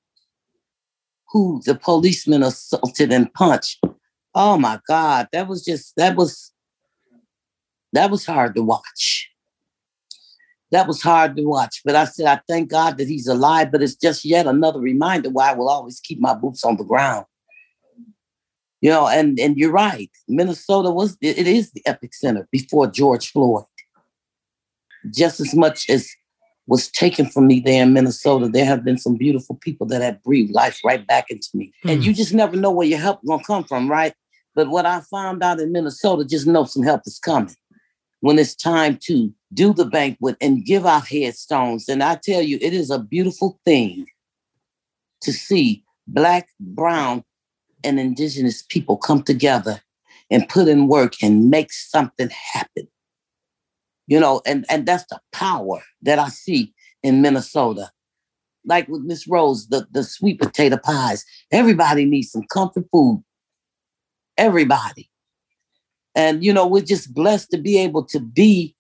[1.33, 3.83] who the policeman assaulted and punched.
[4.35, 6.53] Oh my God, that was just, that was,
[7.95, 9.31] that was hard to watch.
[10.71, 11.81] That was hard to watch.
[11.85, 15.31] But I said, I thank God that he's alive, but it's just yet another reminder
[15.31, 17.27] why I will always keep my boots on the ground.
[18.81, 20.11] You know, and and you're right.
[20.27, 23.65] Minnesota was it is the epicenter before George Floyd.
[25.11, 26.11] Just as much as
[26.67, 30.23] was taken from me there in Minnesota, there have been some beautiful people that have
[30.23, 31.73] breathed life right back into me.
[31.85, 31.91] Mm.
[31.91, 32.07] And hmm.
[32.07, 34.15] you just never know where your help gonna come from, right?
[34.55, 37.57] But what I found out in Minnesota, just know some help is coming
[38.21, 41.89] when it's time to do the banquet and give out headstones.
[41.89, 44.07] And I tell you, it is a beautiful thing
[45.23, 47.25] to see Black, Brown,
[47.83, 49.81] and Indigenous people come together
[50.31, 52.87] and put in work and make something happen.
[54.13, 57.91] You know, and, and that's the power that I see in Minnesota.
[58.63, 61.25] Like with Miss Rose, the, the sweet potato pies.
[61.51, 63.25] Everybody needs some comfort food.
[64.37, 65.09] Everybody.
[66.15, 68.77] And you know, we're just blessed to be able to be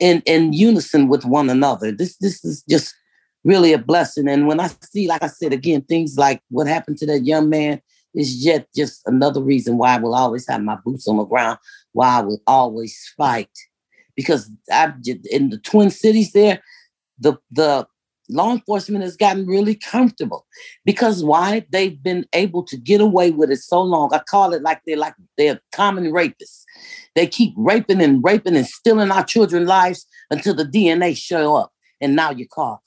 [0.00, 1.92] in in unison with one another.
[1.92, 2.92] This this is just
[3.44, 4.26] really a blessing.
[4.26, 7.48] And when I see, like I said again, things like what happened to that young
[7.48, 7.80] man
[8.14, 11.58] is yet just another reason why I will always have my boots on the ground,
[11.92, 13.50] why I will always fight.
[14.14, 14.92] Because I
[15.30, 16.62] in the Twin Cities there,
[17.18, 17.86] the the
[18.28, 20.46] law enforcement has gotten really comfortable.
[20.84, 21.66] Because why?
[21.70, 24.12] They've been able to get away with it so long.
[24.12, 26.64] I call it like they're like they're common rapists.
[27.14, 31.72] They keep raping and raping and stealing our children's lives until the dna show up
[32.00, 32.80] and now you're caught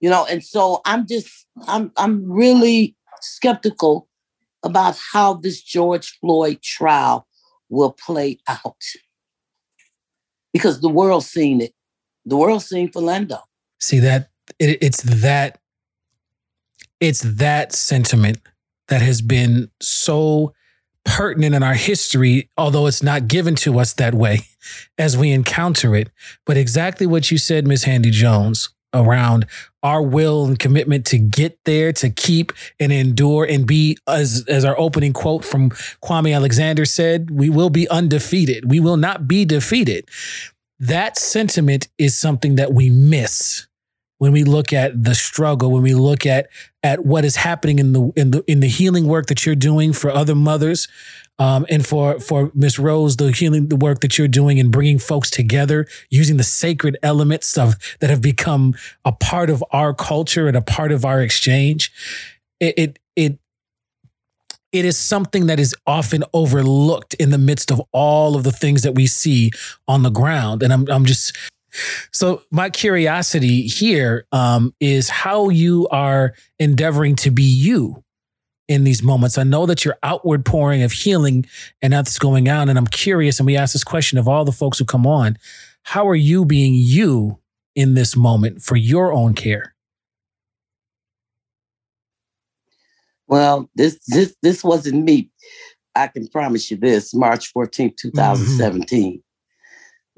[0.00, 4.08] you know and so i'm just i'm i'm really skeptical
[4.62, 7.26] about how this george floyd trial
[7.68, 8.82] will play out
[10.52, 11.72] because the world's seen it
[12.26, 13.40] the world's seen Philando.
[13.78, 14.28] See that
[14.58, 15.60] it, it's that
[17.00, 18.38] it's that sentiment
[18.88, 20.52] that has been so
[21.04, 24.40] pertinent in our history, although it's not given to us that way
[24.98, 26.10] as we encounter it.
[26.44, 29.46] But exactly what you said, Miss Handy Jones, around
[29.82, 34.64] our will and commitment to get there, to keep and endure and be, as, as
[34.64, 35.70] our opening quote from
[36.02, 38.70] Kwame Alexander said, we will be undefeated.
[38.70, 40.08] We will not be defeated
[40.78, 43.66] that sentiment is something that we miss
[44.18, 46.48] when we look at the struggle when we look at
[46.82, 49.92] at what is happening in the in the in the healing work that you're doing
[49.92, 50.88] for other mothers
[51.38, 54.98] um, and for for Miss Rose, the healing the work that you're doing and bringing
[54.98, 60.48] folks together using the sacred elements of that have become a part of our culture
[60.48, 61.92] and a part of our exchange.
[62.60, 63.38] It it, it
[64.72, 68.82] it is something that is often overlooked in the midst of all of the things
[68.82, 69.50] that we see
[69.88, 70.62] on the ground.
[70.62, 71.34] And I'm, I'm just,
[72.10, 78.02] so my curiosity here um, is how you are endeavoring to be you
[78.68, 79.38] in these moments.
[79.38, 81.46] I know that your outward pouring of healing
[81.82, 82.68] and that's going on.
[82.68, 85.38] And I'm curious, and we ask this question of all the folks who come on,
[85.82, 87.38] how are you being you
[87.74, 89.74] in this moment for your own care?
[93.28, 95.30] Well, this this this wasn't me.
[95.94, 97.14] I can promise you this.
[97.14, 99.12] March 14, 2017.
[99.12, 99.16] Mm-hmm.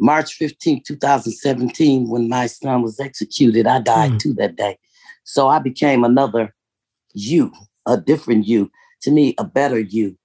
[0.01, 4.19] March 15, 2017, when my son was executed, I died mm.
[4.21, 4.79] too that day.
[5.25, 6.55] So I became another
[7.15, 7.53] you,
[7.89, 8.71] a different you,
[9.03, 10.17] to me, a better you,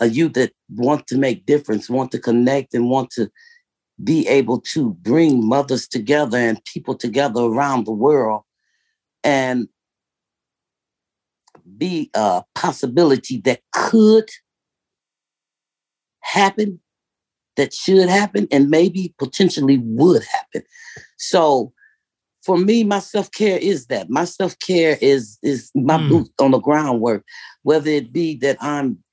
[0.00, 3.30] a you that want to make difference, want to connect, and want to
[4.04, 8.42] be able to bring mothers together and people together around the world.
[9.24, 9.68] And
[11.76, 14.28] be a possibility that could
[16.20, 16.80] happen,
[17.56, 20.62] that should happen, and maybe potentially would happen.
[21.18, 21.72] So
[22.48, 24.08] for me, my self-care is that.
[24.08, 26.08] My self-care is is my mm.
[26.08, 27.22] boot on the groundwork,
[27.62, 29.04] whether it be that I'm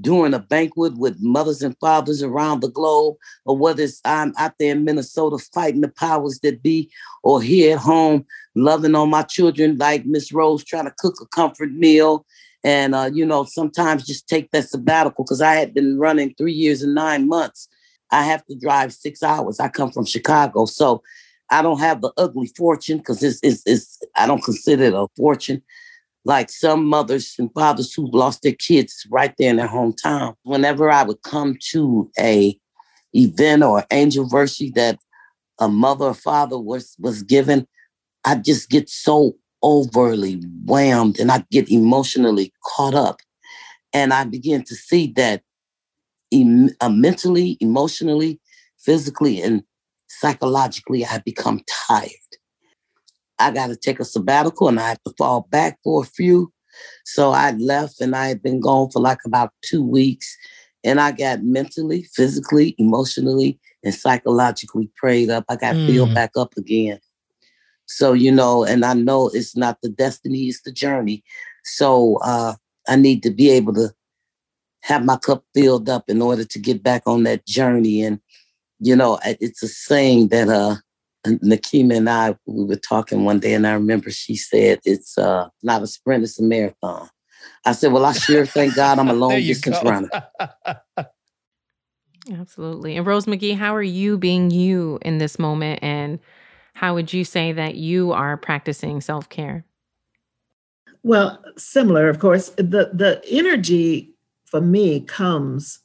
[0.00, 4.52] doing a banquet with mothers and fathers around the globe, or whether it's I'm out
[4.60, 6.88] there in Minnesota fighting the powers that be,
[7.24, 11.26] or here at home loving on my children like Miss Rose trying to cook a
[11.26, 12.24] comfort meal.
[12.62, 16.52] And uh, you know, sometimes just take that sabbatical because I had been running three
[16.52, 17.68] years and nine months.
[18.12, 19.58] I have to drive six hours.
[19.58, 21.02] I come from Chicago, so
[21.50, 25.06] I don't have the ugly fortune because it's, it's, it's I don't consider it a
[25.16, 25.62] fortune
[26.24, 30.34] like some mothers and fathers who lost their kids right there in their hometown.
[30.42, 32.58] Whenever I would come to a
[33.12, 34.98] event or anniversary that
[35.60, 37.66] a mother or father was was given,
[38.24, 43.20] I just get so overly whammed and I get emotionally caught up.
[43.92, 45.42] And I begin to see that
[46.32, 48.40] em- uh, mentally, emotionally,
[48.78, 49.62] physically, and
[50.24, 52.10] psychologically, I become tired.
[53.38, 56.50] I got to take a sabbatical and I have to fall back for a few.
[57.04, 60.34] So I left and I had been gone for like about two weeks.
[60.82, 65.44] And I got mentally, physically, emotionally, and psychologically prayed up.
[65.48, 65.86] I got mm.
[65.86, 67.00] filled back up again.
[67.86, 71.22] So, you know, and I know it's not the destiny, it's the journey.
[71.64, 72.54] So uh,
[72.88, 73.92] I need to be able to
[74.82, 78.02] have my cup filled up in order to get back on that journey.
[78.02, 78.20] And,
[78.84, 80.76] you know, it's a saying that uh
[81.26, 85.48] Nekima and I we were talking one day and I remember she said it's uh
[85.62, 87.08] not a sprint, it's a marathon.
[87.64, 89.88] I said, Well, I sure thank God I'm a long distance go.
[89.88, 90.10] runner.
[92.32, 92.96] Absolutely.
[92.96, 95.80] And Rose McGee, how are you being you in this moment?
[95.82, 96.18] And
[96.74, 99.64] how would you say that you are practicing self care?
[101.02, 102.50] Well, similar, of course.
[102.56, 104.14] The the energy
[104.46, 105.80] for me comes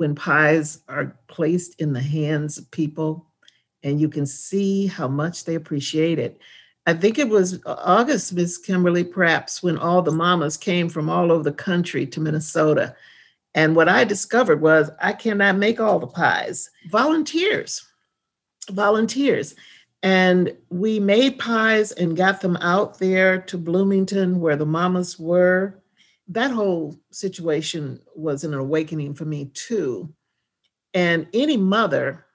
[0.00, 3.26] when pies are placed in the hands of people
[3.82, 6.40] and you can see how much they appreciate it.
[6.86, 11.10] I think it was uh, August, Miss Kimberly, perhaps, when all the mamas came from
[11.10, 12.96] all over the country to Minnesota.
[13.54, 16.70] And what I discovered was I cannot make all the pies.
[16.90, 17.86] Volunteers,
[18.70, 19.54] volunteers.
[20.02, 25.79] And we made pies and got them out there to Bloomington where the mamas were.
[26.30, 30.12] That whole situation was an awakening for me, too.
[30.94, 32.26] And any mother,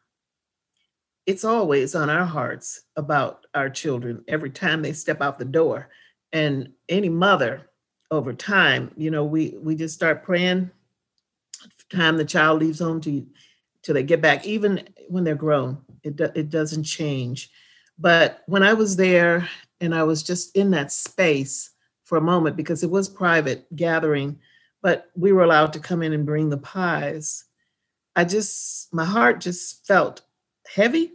[1.25, 5.89] it's always on our hearts about our children every time they step out the door.
[6.31, 7.69] And any mother
[8.12, 10.69] over time, you know, we we just start praying
[11.91, 13.25] time the child leaves home to
[13.84, 15.77] till they get back, even when they're grown.
[16.03, 17.51] It, do, it doesn't change.
[17.99, 19.47] But when I was there
[19.79, 21.71] and I was just in that space
[22.06, 24.39] for a moment because it was private gathering,
[24.82, 27.44] but we were allowed to come in and bring the pies.
[28.15, 30.22] I just, my heart just felt
[30.74, 31.12] heavy,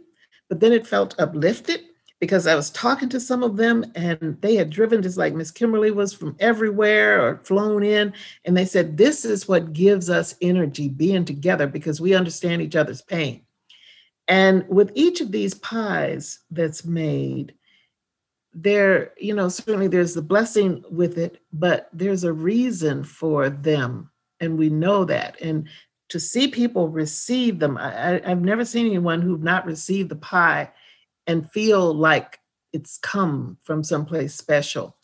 [0.49, 1.81] but then it felt uplifted
[2.19, 5.49] because I was talking to some of them and they had driven just like Miss
[5.49, 8.13] Kimberly was from everywhere or flown in.
[8.45, 12.75] And they said, This is what gives us energy being together because we understand each
[12.75, 13.41] other's pain.
[14.27, 17.55] And with each of these pies that's made,
[18.53, 24.09] there, you know, certainly there's the blessing with it, but there's a reason for them.
[24.39, 25.39] And we know that.
[25.41, 25.67] And
[26.09, 30.71] to see people receive them, I, have never seen anyone who've not received the pie
[31.27, 32.39] and feel like
[32.73, 34.97] it's come from someplace special.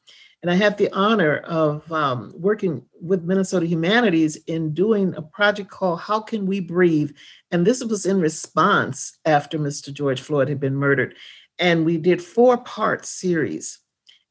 [0.43, 5.71] And I have the honor of um, working with Minnesota Humanities in doing a project
[5.71, 7.11] called How Can We Breathe?
[7.51, 9.91] And this was in response after Mr.
[9.91, 11.15] George Floyd had been murdered.
[11.59, 13.79] And we did four part series.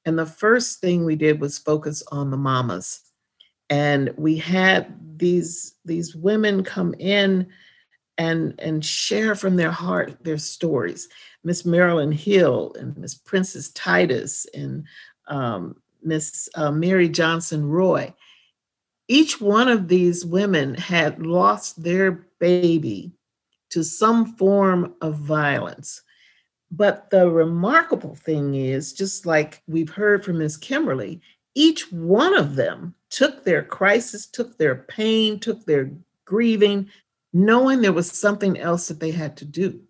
[0.04, 3.00] And the first thing we did was focus on the mamas.
[3.68, 7.48] And we had these, these women come in
[8.18, 11.08] and, and share from their heart their stories.
[11.42, 14.84] Miss Marilyn Hill and Miss Princess Titus and
[15.28, 18.14] um, Miss uh, Mary Johnson Roy.
[19.08, 23.12] Each one of these women had lost their baby
[23.70, 26.02] to some form of violence.
[26.70, 30.56] But the remarkable thing is, just like we've heard from Ms.
[30.56, 31.20] Kimberly,
[31.54, 35.90] each one of them took their crisis, took their pain, took their
[36.24, 36.90] grieving,
[37.32, 39.80] knowing there was something else that they had to do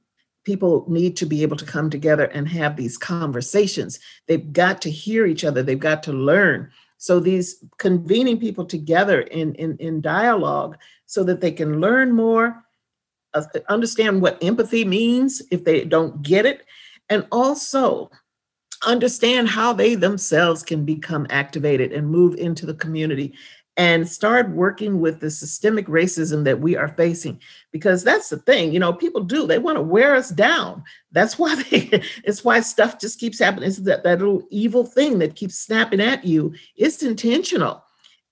[0.46, 3.98] people need to be able to come together and have these conversations.
[4.28, 6.70] They've got to hear each other, they've got to learn.
[6.98, 12.64] So these convening people together in, in, in dialogue so that they can learn more,
[13.36, 16.64] Uh, understand what empathy means if they don't get it,
[17.10, 18.10] and also
[18.86, 23.34] understand how they themselves can become activated and move into the community
[23.76, 27.38] and start working with the systemic racism that we are facing.
[27.72, 30.82] Because that's the thing you know people do they want to wear us down.
[31.12, 35.18] That's why they it's why stuff just keeps happening it's that, that little evil thing
[35.18, 36.54] that keeps snapping at you.
[36.76, 37.84] It's intentional.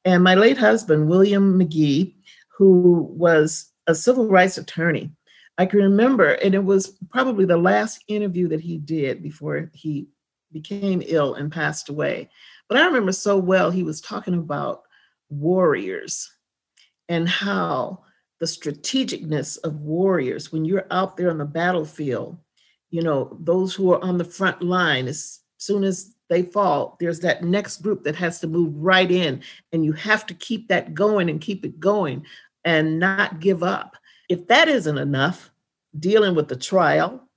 [0.07, 2.15] And my late husband william mcgee
[2.57, 5.11] who was a civil rights attorney
[5.59, 10.07] i can remember and it was probably the last interview that he did before he
[10.53, 12.29] became ill and passed away
[12.69, 14.83] but i remember so well he was talking about
[15.31, 16.31] warriors
[17.09, 18.01] and how
[18.41, 22.37] the strategicness of warriors, when you're out there on the battlefield,
[22.91, 27.21] you know, those who are on the front line, as soon as they fall, there's
[27.21, 29.43] that next group that has to move right in.
[29.73, 32.25] And you have to keep that going and keep it going
[32.65, 33.97] and not give up.
[34.29, 35.51] If that isn't enough,
[35.99, 37.29] dealing with the trial,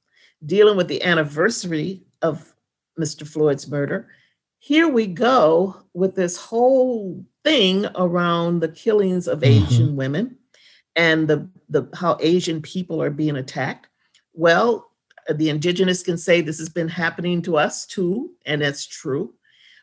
[0.46, 2.54] dealing with the anniversary of
[3.00, 3.28] Mr.
[3.28, 4.08] Floyd's murder,
[4.60, 9.66] here we go with this whole thing around the killings of mm-hmm.
[9.66, 10.38] Asian women
[10.96, 13.88] and the, the how Asian people are being attacked.
[14.34, 14.88] Well,
[15.34, 19.34] the indigenous can say this has been happening to us too, and that's true.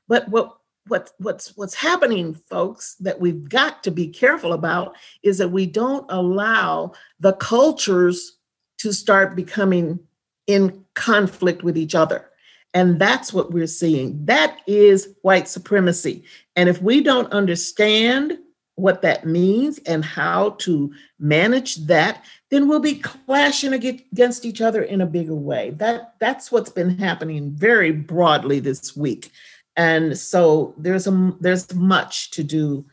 [0.09, 0.57] But what
[0.89, 5.67] what what's what's happening, folks, that we've got to be careful about is that we
[5.67, 8.39] don't allow the cultures
[8.79, 9.99] to start becoming
[10.47, 12.31] in conflict with each other.
[12.75, 14.25] And that's what we're seeing.
[14.27, 16.25] That is white supremacy.
[16.57, 18.39] And if we don't understand
[18.77, 24.83] what that means and how to manage that, then we'll be clashing against each other
[24.83, 25.71] in a bigger way.
[25.71, 29.31] That that's what's been happening very broadly this week.
[29.77, 32.85] And so there's a there's much to do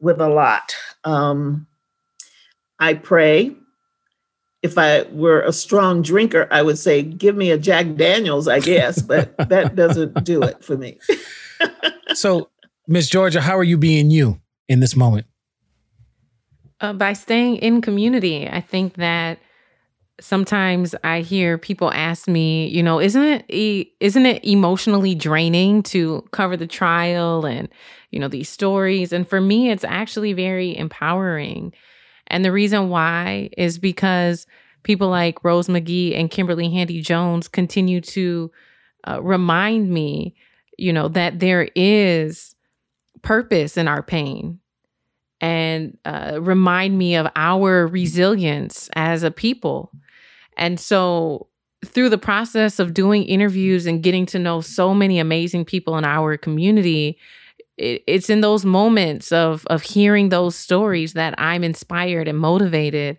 [0.00, 0.74] with a lot.
[1.04, 1.66] Um,
[2.78, 3.56] I pray
[4.62, 8.60] if I were a strong drinker, I would say, give me a Jack Daniels, I
[8.60, 10.98] guess, but that doesn't do it for me.
[12.14, 12.50] so,
[12.88, 15.26] Miss Georgia, how are you being you in this moment?
[16.80, 18.48] Uh, by staying in community.
[18.48, 19.38] I think that
[20.20, 26.26] sometimes I hear people ask me, you know, isn't it isn't it emotionally draining to
[26.32, 27.68] cover the trial and
[28.10, 29.12] you know these stories?
[29.12, 31.72] And for me, it's actually very empowering
[32.28, 34.46] and the reason why is because
[34.82, 38.50] people like Rose McGee and Kimberly Handy Jones continue to
[39.06, 40.34] uh, remind me,
[40.78, 42.54] you know, that there is
[43.22, 44.60] purpose in our pain
[45.40, 49.92] and uh, remind me of our resilience as a people.
[50.56, 51.48] And so,
[51.84, 56.04] through the process of doing interviews and getting to know so many amazing people in
[56.04, 57.18] our community,
[57.76, 63.18] it, it's in those moments of of hearing those stories that I'm inspired and motivated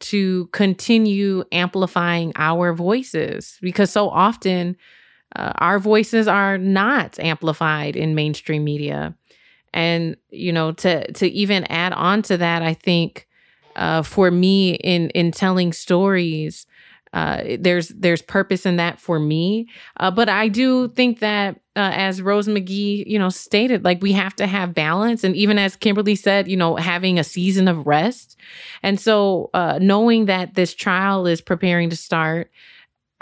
[0.00, 3.58] to continue amplifying our voices.
[3.62, 4.76] Because so often
[5.36, 9.14] uh, our voices are not amplified in mainstream media.
[9.72, 13.26] And you know to to even add on to that i think
[13.76, 16.66] uh, for me in in telling stories
[17.14, 19.68] uh, there's there's purpose in that for me.
[19.98, 24.12] Uh, but I do think that uh, as Rose McGee, you know, stated, like we
[24.12, 27.86] have to have balance, and even as Kimberly said, you know, having a season of
[27.86, 28.36] rest.
[28.82, 32.50] And so, uh, knowing that this trial is preparing to start,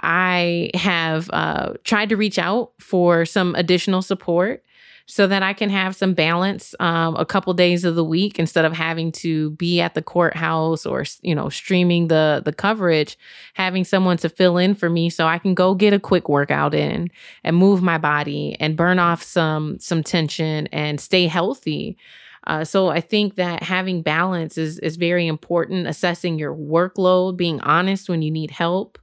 [0.03, 4.64] I have uh, tried to reach out for some additional support
[5.12, 8.64] so that I can have some balance um, a couple days of the week instead
[8.64, 13.18] of having to be at the courthouse or you know streaming the the coverage.
[13.52, 16.72] Having someone to fill in for me so I can go get a quick workout
[16.72, 17.10] in
[17.44, 21.98] and move my body and burn off some some tension and stay healthy.
[22.46, 25.88] Uh, so I think that having balance is is very important.
[25.88, 28.98] Assessing your workload, being honest when you need help.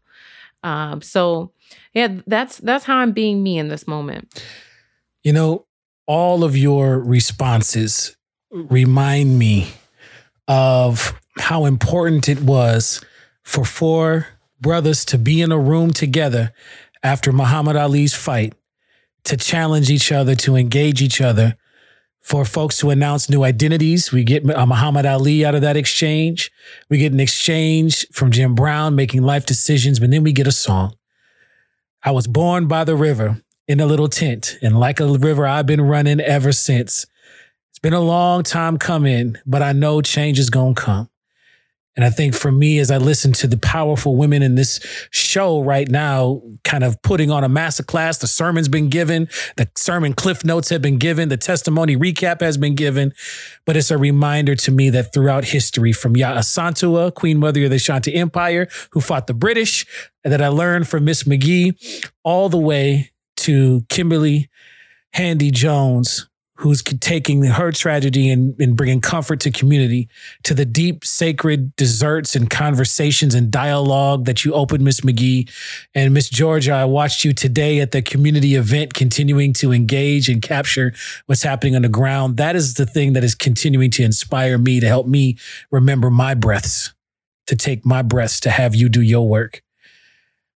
[0.63, 1.51] Um, so
[1.93, 4.43] yeah, that's that's how I'm being me in this moment.
[5.21, 5.67] You know,
[6.09, 8.17] all of your responses
[8.49, 9.67] remind me
[10.47, 12.99] of how important it was
[13.43, 14.25] for four
[14.59, 16.51] brothers to be in a room together
[17.03, 18.55] after Muhammad Ali's fight
[19.25, 21.55] to challenge each other, to engage each other,
[22.21, 24.11] for folks to announce new identities.
[24.11, 26.51] We get uh, Muhammad Ali out of that exchange.
[26.89, 30.51] We get an exchange from Jim Brown making life decisions, but then we get a
[30.51, 30.95] song.
[32.01, 34.57] I was born by the river in a little tent.
[34.63, 37.05] And like a river, I've been running ever since.
[37.69, 41.09] It's been a long time coming, but I know change is going to come.
[41.95, 44.79] And I think for me, as I listen to the powerful women in this
[45.11, 50.13] show right now, kind of putting on a masterclass, the sermon's been given, the sermon
[50.13, 53.13] cliff notes have been given, the testimony recap has been given.
[53.65, 57.69] But it's a reminder to me that throughout history, from Yaa Asantewaa, Queen Mother of
[57.69, 59.85] the Ashanti Empire, who fought the British,
[60.23, 61.75] that I learned from Miss McGee,
[62.23, 64.49] all the way to Kimberly
[65.13, 70.09] Handy Jones, who's taking her tragedy and, and bringing comfort to community,
[70.43, 75.49] to the deep, sacred desserts and conversations and dialogue that you opened, Miss McGee.
[75.95, 80.41] And Miss Georgia, I watched you today at the community event, continuing to engage and
[80.41, 80.93] capture
[81.27, 82.35] what's happening on the ground.
[82.35, 85.37] That is the thing that is continuing to inspire me to help me
[85.71, 86.93] remember my breaths,
[87.47, 89.63] to take my breaths, to have you do your work.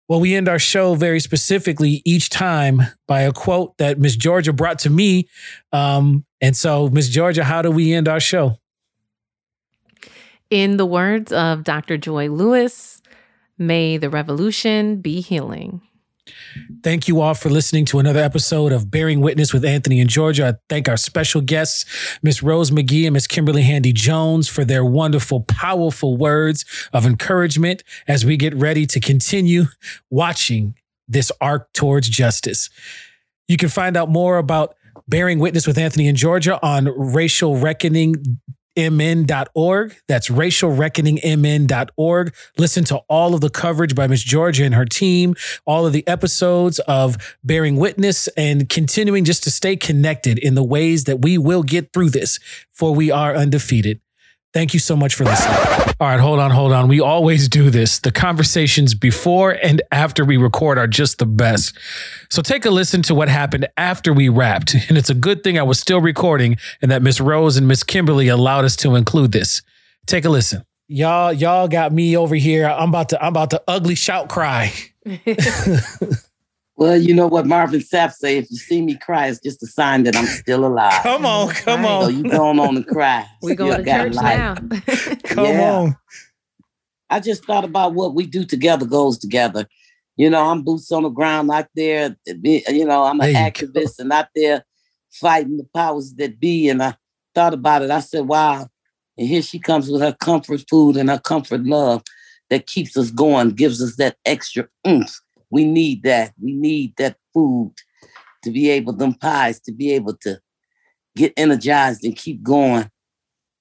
[0.09, 4.51] Well, we end our show very specifically each time by a quote that Miss Georgia
[4.51, 5.27] brought to me.
[5.71, 8.57] Um, and so, Miss Georgia, how do we end our show?
[10.49, 11.97] In the words of Dr.
[11.97, 13.01] Joy Lewis,
[13.57, 15.81] may the revolution be healing.
[16.83, 20.47] Thank you all for listening to another episode of Bearing Witness with Anthony and Georgia.
[20.47, 21.85] I thank our special guests,
[22.21, 27.83] Miss Rose McGee and Miss Kimberly Handy Jones, for their wonderful, powerful words of encouragement
[28.07, 29.65] as we get ready to continue
[30.09, 30.75] watching
[31.07, 32.69] this arc towards justice.
[33.47, 34.75] You can find out more about
[35.07, 37.57] Bearing Witness with Anthony and Georgia on Racial
[38.75, 39.95] Mn.org.
[40.07, 42.35] That's racialreckoningmn.org.
[42.57, 46.07] Listen to all of the coverage by Miss Georgia and her team, all of the
[46.07, 51.37] episodes of Bearing Witness, and continuing just to stay connected in the ways that we
[51.37, 52.39] will get through this,
[52.71, 53.99] for we are undefeated.
[54.53, 55.57] Thank you so much for listening.
[55.99, 56.87] All right, hold on, hold on.
[56.87, 57.99] We always do this.
[57.99, 61.75] The conversations before and after we record are just the best.
[62.29, 64.75] So take a listen to what happened after we wrapped.
[64.89, 67.83] And it's a good thing I was still recording and that Miss Rose and Miss
[67.83, 69.63] Kimberly allowed us to include this.
[70.05, 70.63] Take a listen.
[70.87, 72.67] Y'all, y'all got me over here.
[72.67, 74.71] I'm about to, I'm about to ugly shout cry.
[76.75, 79.67] Well, you know what Marvin Sapp say, if you see me cry, it's just a
[79.67, 80.91] sign that I'm still alive.
[81.03, 82.03] come on, come on.
[82.03, 83.25] So you going on and cry.
[83.41, 84.55] we going to church now.
[85.25, 85.71] come Yeah.
[85.71, 85.97] on.
[87.09, 89.67] I just thought about what we do together goes together.
[90.15, 92.15] You know, I'm boots on the ground out there.
[92.25, 94.63] You know, I'm an There you activist and out there
[95.11, 96.69] fighting the powers that be.
[96.69, 96.95] And I
[97.35, 97.91] thought about it.
[97.91, 98.67] I said, wow.
[99.17, 102.01] And here she comes with her comfort food and her comfort love
[102.49, 105.19] that keeps us going, gives us that extra oomph.
[105.53, 106.33] We need that.
[106.41, 107.75] We need that food
[108.43, 110.39] to be able, them pies, to be able to
[111.15, 112.89] get energized and keep going.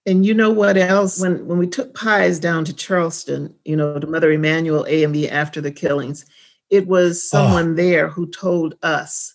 [0.06, 1.20] And you know what else?
[1.20, 5.60] When when we took pies down to Charleston, you know, to Mother Emanuel AME after
[5.60, 6.24] the killings,
[6.70, 9.34] it was someone there who told us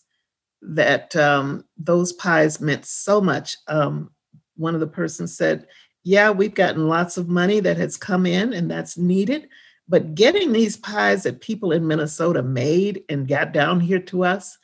[0.62, 3.56] that um, those pies meant so much.
[3.68, 4.10] Um,
[4.56, 5.68] one of the persons said,
[6.04, 9.48] "Yeah, we've gotten lots of money that has come in, and that's needed."
[9.90, 14.58] But getting these pies that people in Minnesota made and got down here to us,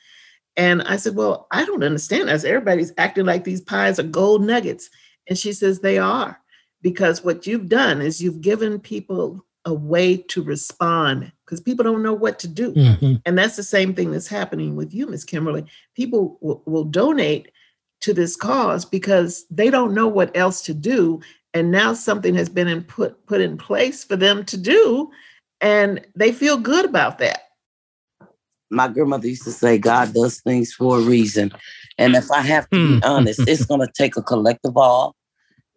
[0.58, 2.30] and I said, "Well, I don't understand.
[2.30, 4.90] As everybody's acting like these pies are gold nuggets."
[5.28, 6.40] And she says they are,
[6.82, 12.04] because what you've done is you've given people a way to respond because people don't
[12.04, 12.74] know what to do.
[12.74, 13.22] Mhm.
[13.26, 15.64] And that's the same thing that's happening with you, Miss Kimberly.
[15.96, 17.50] People will, will donate
[18.02, 21.22] to this cause because they don't know what else to do.
[21.54, 25.12] And now something has been in put, put in place for them to do,
[25.62, 27.42] and they feel good about that.
[28.72, 31.52] my grandmother used to say God does things for a reason.
[32.00, 32.88] And if I have to Hmm.
[32.98, 35.16] be honest, it's going to take a collective all.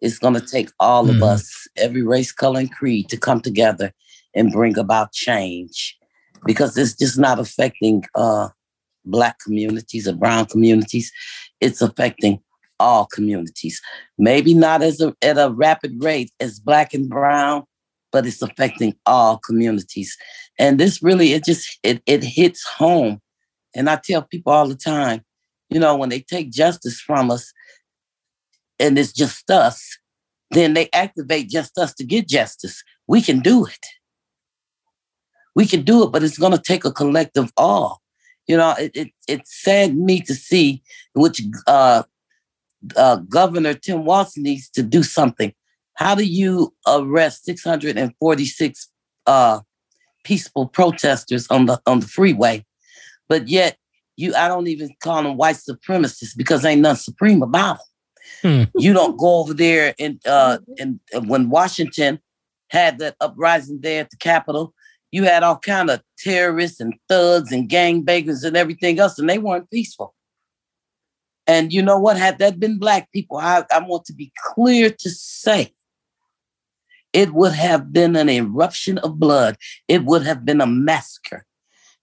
[0.01, 1.11] It's going to take all Hmm.
[1.11, 3.93] of us, every race, color, and creed, to come together
[4.35, 5.95] and bring about change
[6.45, 8.49] because it's just not affecting uh,
[9.05, 11.11] Black communities or Brown communities.
[11.61, 12.41] It's affecting
[12.79, 13.81] all communities.
[14.17, 17.63] Maybe not as a, at a rapid rate as Black and Brown,
[18.11, 20.17] but it's affecting all communities.
[20.59, 23.21] And this really it just it, it hits home.
[23.75, 25.23] And i tell people all the time
[25.69, 27.53] you know when they take justice from us
[28.79, 29.97] and it's just us
[30.51, 32.81] then they activate just us to get justice.
[33.05, 33.85] We can do it.
[35.55, 38.01] We can do it but it's going to take a collective all.
[38.47, 40.81] You know it, it, it's sad me to see
[41.13, 42.03] which uh,
[42.95, 45.53] uh, governor tim walz needs to do something
[45.95, 48.89] how do you arrest 646
[49.25, 49.59] uh,
[50.27, 52.65] peaceful protesters on the on the freeway,
[53.29, 53.77] but yet
[54.17, 57.77] you I don't even call them white supremacists because ain't nothing supreme about
[58.43, 58.67] them.
[58.73, 58.79] Hmm.
[58.81, 62.19] You don't go over there and uh and when Washington
[62.69, 64.73] had that uprising there at the Capitol,
[65.11, 69.37] you had all kind of terrorists and thugs and gangbangers and everything else, and they
[69.37, 70.13] weren't peaceful.
[71.47, 72.17] And you know what?
[72.17, 75.73] Had that been black people, I, I want to be clear to say
[77.13, 79.57] it would have been an eruption of blood.
[79.87, 81.45] It would have been a massacre.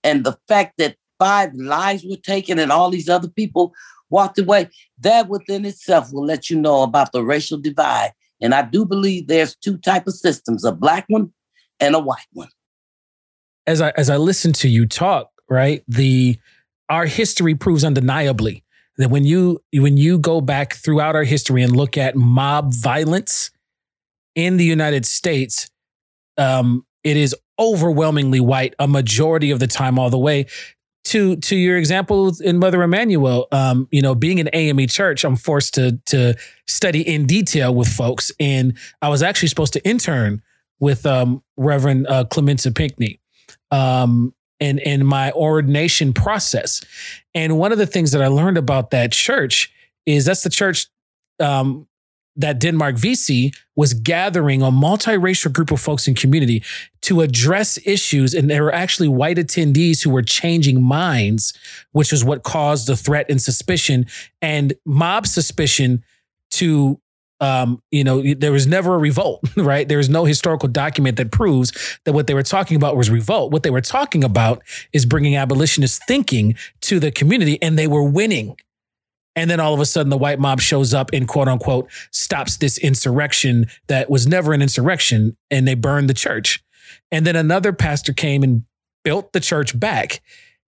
[0.03, 3.74] And the fact that five lives were taken and all these other people
[4.11, 4.70] walked away,
[5.01, 8.12] that within itself will let you know about the racial divide.
[8.40, 11.32] And I do believe there's two type of systems, a black one
[11.80, 12.49] and a white one.
[13.66, 15.82] as I as I listen to you talk, right?
[15.88, 16.38] The
[16.88, 18.63] our history proves undeniably
[18.99, 23.51] that when you when you go back throughout our history and look at mob violence
[24.34, 25.70] in the United States,
[26.38, 30.47] um, it is overwhelmingly white a majority of the time, all the way.
[31.09, 35.36] To to your example in Mother Emanuel, um, you know, being an AME church, I'm
[35.36, 36.34] forced to to
[36.66, 40.42] study in detail with folks, and I was actually supposed to intern
[40.80, 43.20] with um, Reverend uh, Pinckney
[43.70, 44.34] um,
[44.64, 46.80] in in my ordination process.
[47.34, 49.72] And one of the things that I learned about that church
[50.06, 50.86] is that's the church
[51.40, 51.86] um,
[52.36, 56.62] that Denmark Vesey was gathering a multiracial group of folks in community
[57.02, 58.34] to address issues.
[58.34, 61.52] And there were actually white attendees who were changing minds,
[61.92, 64.06] which was what caused the threat and suspicion
[64.42, 66.04] and mob suspicion
[66.52, 67.00] to
[67.41, 69.89] um, you know, there was never a revolt, right?
[69.89, 73.53] There is no historical document that proves that what they were talking about was revolt.
[73.53, 74.62] What they were talking about
[74.93, 78.57] is bringing abolitionist thinking to the community, and they were winning.
[79.37, 82.59] And then all of a sudden, the white mob shows up and quote unquote stops
[82.59, 86.62] this insurrection that was never an insurrection, and they burned the church.
[87.11, 88.64] And then another pastor came and
[89.03, 90.22] built the church back.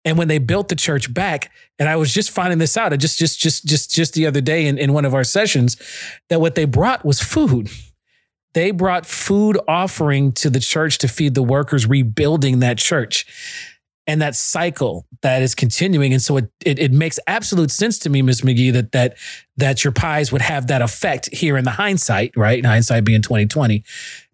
[0.06, 3.18] And when they built the church back, and I was just finding this out, just
[3.18, 5.78] just just just just the other day in, in one of our sessions,
[6.30, 7.70] that what they brought was food.
[8.54, 13.26] They brought food offering to the church to feed the workers rebuilding that church
[14.08, 16.14] and that cycle that is continuing.
[16.14, 18.42] And so it, it, it makes absolute sense to me, Ms.
[18.42, 19.18] McGee, that that
[19.58, 22.64] that your pies would have that effect here in the hindsight, right?
[22.64, 23.84] Hindsight being 2020,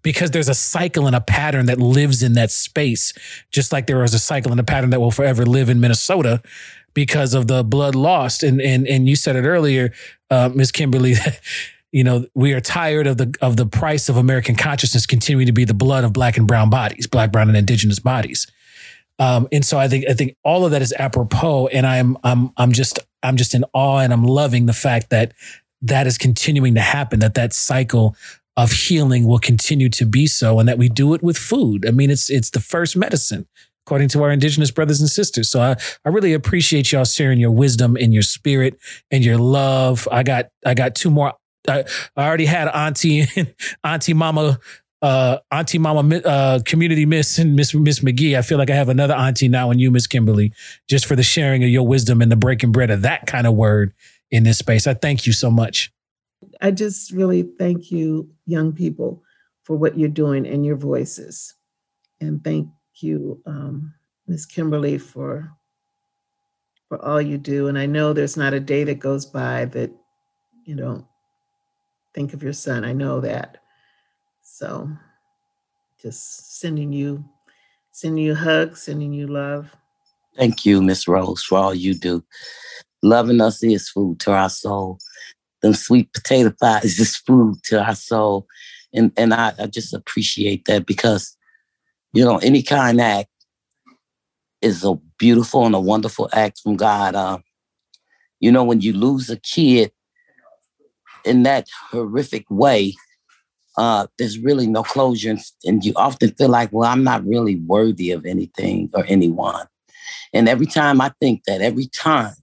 [0.02, 3.14] because there's a cycle and a pattern that lives in that space,
[3.52, 6.42] just like there was a cycle and a pattern that will forever live in Minnesota
[6.94, 8.44] because of the blood lost.
[8.44, 9.94] And and and you said it earlier,
[10.30, 10.72] uh, Ms.
[10.72, 11.16] Kimberly.
[11.94, 15.52] you know we are tired of the of the price of American consciousness continuing to
[15.52, 18.48] be the blood of black and brown bodies, black, brown, and indigenous bodies.
[19.20, 22.52] Um, and so I think I think all of that is apropos, and I'm I'm
[22.58, 25.34] I'm just I'm just in awe, and I'm loving the fact that
[25.84, 27.20] that is continuing to happen.
[27.20, 28.16] That that cycle
[28.64, 31.88] of healing will continue to be so, and that we do it with food.
[31.88, 33.48] I mean, it's it's the first medicine
[33.86, 35.50] according to our indigenous brothers and sisters.
[35.50, 40.08] So I, I really appreciate y'all sharing your wisdom and your spirit and your love.
[40.12, 41.34] I got I got two more.
[41.68, 41.84] I,
[42.16, 43.26] I already had Auntie
[43.84, 44.60] Auntie Mama
[45.02, 48.38] uh, Auntie Mama uh, Community Miss and Miss Miss McGee.
[48.38, 50.54] I feel like I have another auntie now and you, Miss Kimberly,
[50.88, 53.56] just for the sharing of your wisdom and the breaking bread of that kind of
[53.56, 53.94] word
[54.30, 54.88] in this space.
[54.88, 55.92] I thank you so much.
[56.62, 59.24] I just really thank you, young people,
[59.64, 61.56] for what you're doing and your voices,
[62.20, 63.94] and thank you, um,
[64.28, 65.52] Miss Kimberly, for
[66.88, 67.68] for all you do.
[67.68, 69.92] And I know there's not a day that goes by that
[70.66, 71.06] you don't
[72.14, 72.84] think of your son.
[72.84, 73.60] I know that.
[74.44, 74.90] So
[76.02, 77.24] just sending you,
[77.92, 79.74] sending you hugs, sending you love.
[80.36, 82.24] Thank you, Miss Rose, for all you do.
[83.02, 85.00] Loving us is food to our soul.
[85.62, 88.48] Them sweet potato pies is food to our soul.
[88.94, 91.38] And and I, I just appreciate that because,
[92.14, 93.30] you know, any kind act
[94.62, 97.16] is a beautiful and a wonderful act from God.
[97.16, 97.40] Uh,
[98.40, 99.92] you know, when you lose a kid
[101.26, 102.96] in that horrific way,
[103.78, 105.38] uh, there's really no closure.
[105.64, 109.68] And you often feel like, well, I'm not really worthy of anything or anyone.
[110.34, 112.34] And every time I think that, every time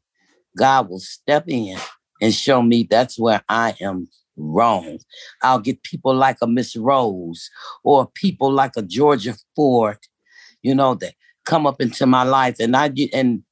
[0.57, 1.79] God will step in
[2.21, 4.99] and show me that's where I am wrong.
[5.43, 7.51] I'll get people like a Miss Rose
[7.85, 10.07] or people like a Georgia Fort,
[10.63, 11.15] you know, that
[11.45, 12.57] come up into my life.
[12.61, 13.43] And I get, and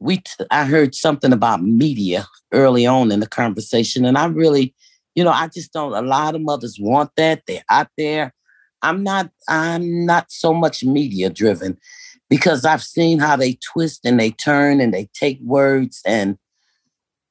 [0.00, 4.04] we, t- I heard something about media early on in the conversation.
[4.04, 4.74] And I really,
[5.14, 5.94] you know, I just don't.
[5.94, 7.42] A lot of mothers want that.
[7.46, 8.32] They're out there.
[8.82, 9.30] I'm not.
[9.48, 11.76] I'm not so much media driven
[12.30, 16.38] because I've seen how they twist and they turn and they take words and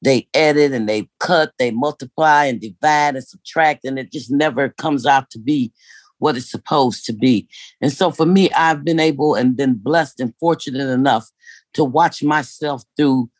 [0.02, 4.68] they edit and they cut, they multiply and divide and subtract, and it just never
[4.68, 5.72] comes out to be
[6.18, 7.48] what it's supposed to be.
[7.80, 11.28] And so for me, I've been able and been blessed and fortunate enough
[11.74, 13.30] to watch myself through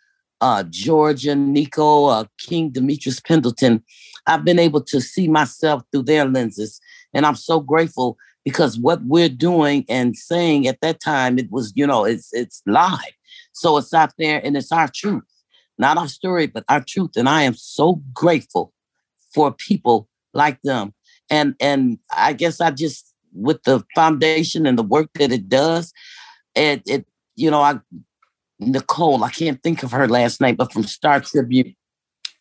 [0.41, 3.83] uh, Georgia, Nico, uh, King Demetrius Pendleton,
[4.27, 6.81] I've been able to see myself through their lenses.
[7.15, 11.73] And I'm so grateful because what we're doing and saying at that time, it was,
[11.75, 12.99] you know, it's it's live.
[13.53, 15.25] So it's out there and it's our truth.
[15.79, 17.13] Not our story, but our truth.
[17.17, 18.73] And I am so grateful
[19.33, 20.95] for people like them.
[21.31, 25.93] And and I guess I just with the foundation and the work that it does,
[26.55, 27.07] it it,
[27.37, 27.81] you know, I
[28.61, 31.77] Nicole, I can't think of her last name, but from Star Tribune,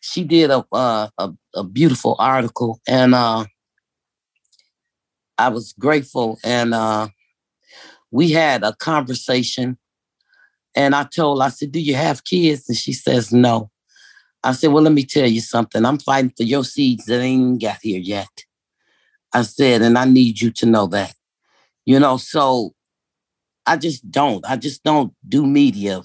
[0.00, 1.10] she did a a,
[1.54, 3.44] a beautiful article, and uh,
[5.36, 6.38] I was grateful.
[6.42, 7.08] And uh,
[8.10, 9.78] we had a conversation,
[10.78, 13.70] and I told, I said, "Do you have kids?" And she says, "No."
[14.44, 15.84] I said, "Well, let me tell you something.
[15.84, 18.44] I'm fighting for your seeds that ain't got here yet."
[19.32, 21.14] I said, and I need you to know that.
[21.84, 22.74] You know, so
[23.66, 24.44] I just don't.
[24.48, 26.02] I just don't do media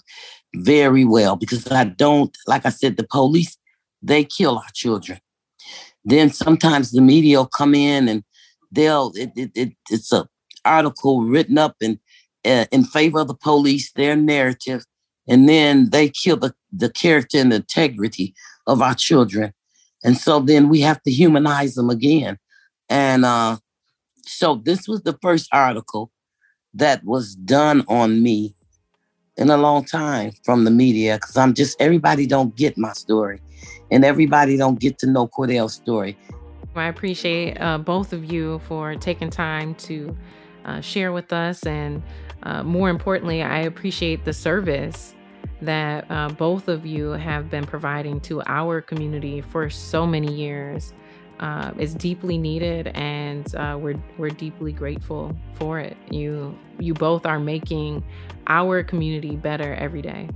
[0.55, 3.57] very well because I don't, like I said, the police,
[4.01, 5.19] they kill our children.
[6.03, 8.23] Then sometimes the media will come in and
[8.71, 10.27] they'll, it, it, it it's a
[10.65, 11.99] article written up in,
[12.43, 14.85] in favor of the police, their narrative,
[15.27, 18.33] and then they kill the, the character and the integrity
[18.67, 19.53] of our children.
[20.03, 22.37] And so then we have to humanize them again.
[22.89, 23.57] And uh,
[24.25, 26.11] so this was the first article
[26.73, 28.55] that was done on me
[29.37, 33.39] in a long time from the media because I'm just everybody don't get my story
[33.89, 36.17] and everybody don't get to know Cordale's story.
[36.75, 40.15] I appreciate uh, both of you for taking time to
[40.65, 41.65] uh, share with us.
[41.65, 42.01] And
[42.43, 45.15] uh, more importantly, I appreciate the service
[45.61, 50.93] that uh, both of you have been providing to our community for so many years.
[51.39, 55.97] Uh, it's deeply needed, and uh, we're we're deeply grateful for it.
[56.09, 58.03] You you both are making
[58.47, 60.29] our community better every day.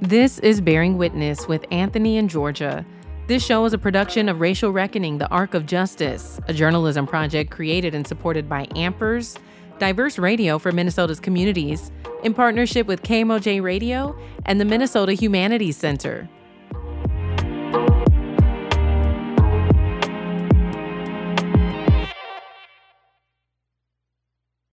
[0.00, 2.86] This is Bearing Witness with Anthony and Georgia.
[3.28, 7.50] This show is a production of Racial Reckoning, the Arc of Justice, a journalism project
[7.50, 9.36] created and supported by Ampers,
[9.78, 11.90] diverse radio for Minnesota's communities,
[12.22, 16.26] in partnership with KMOJ Radio and the Minnesota Humanities Center.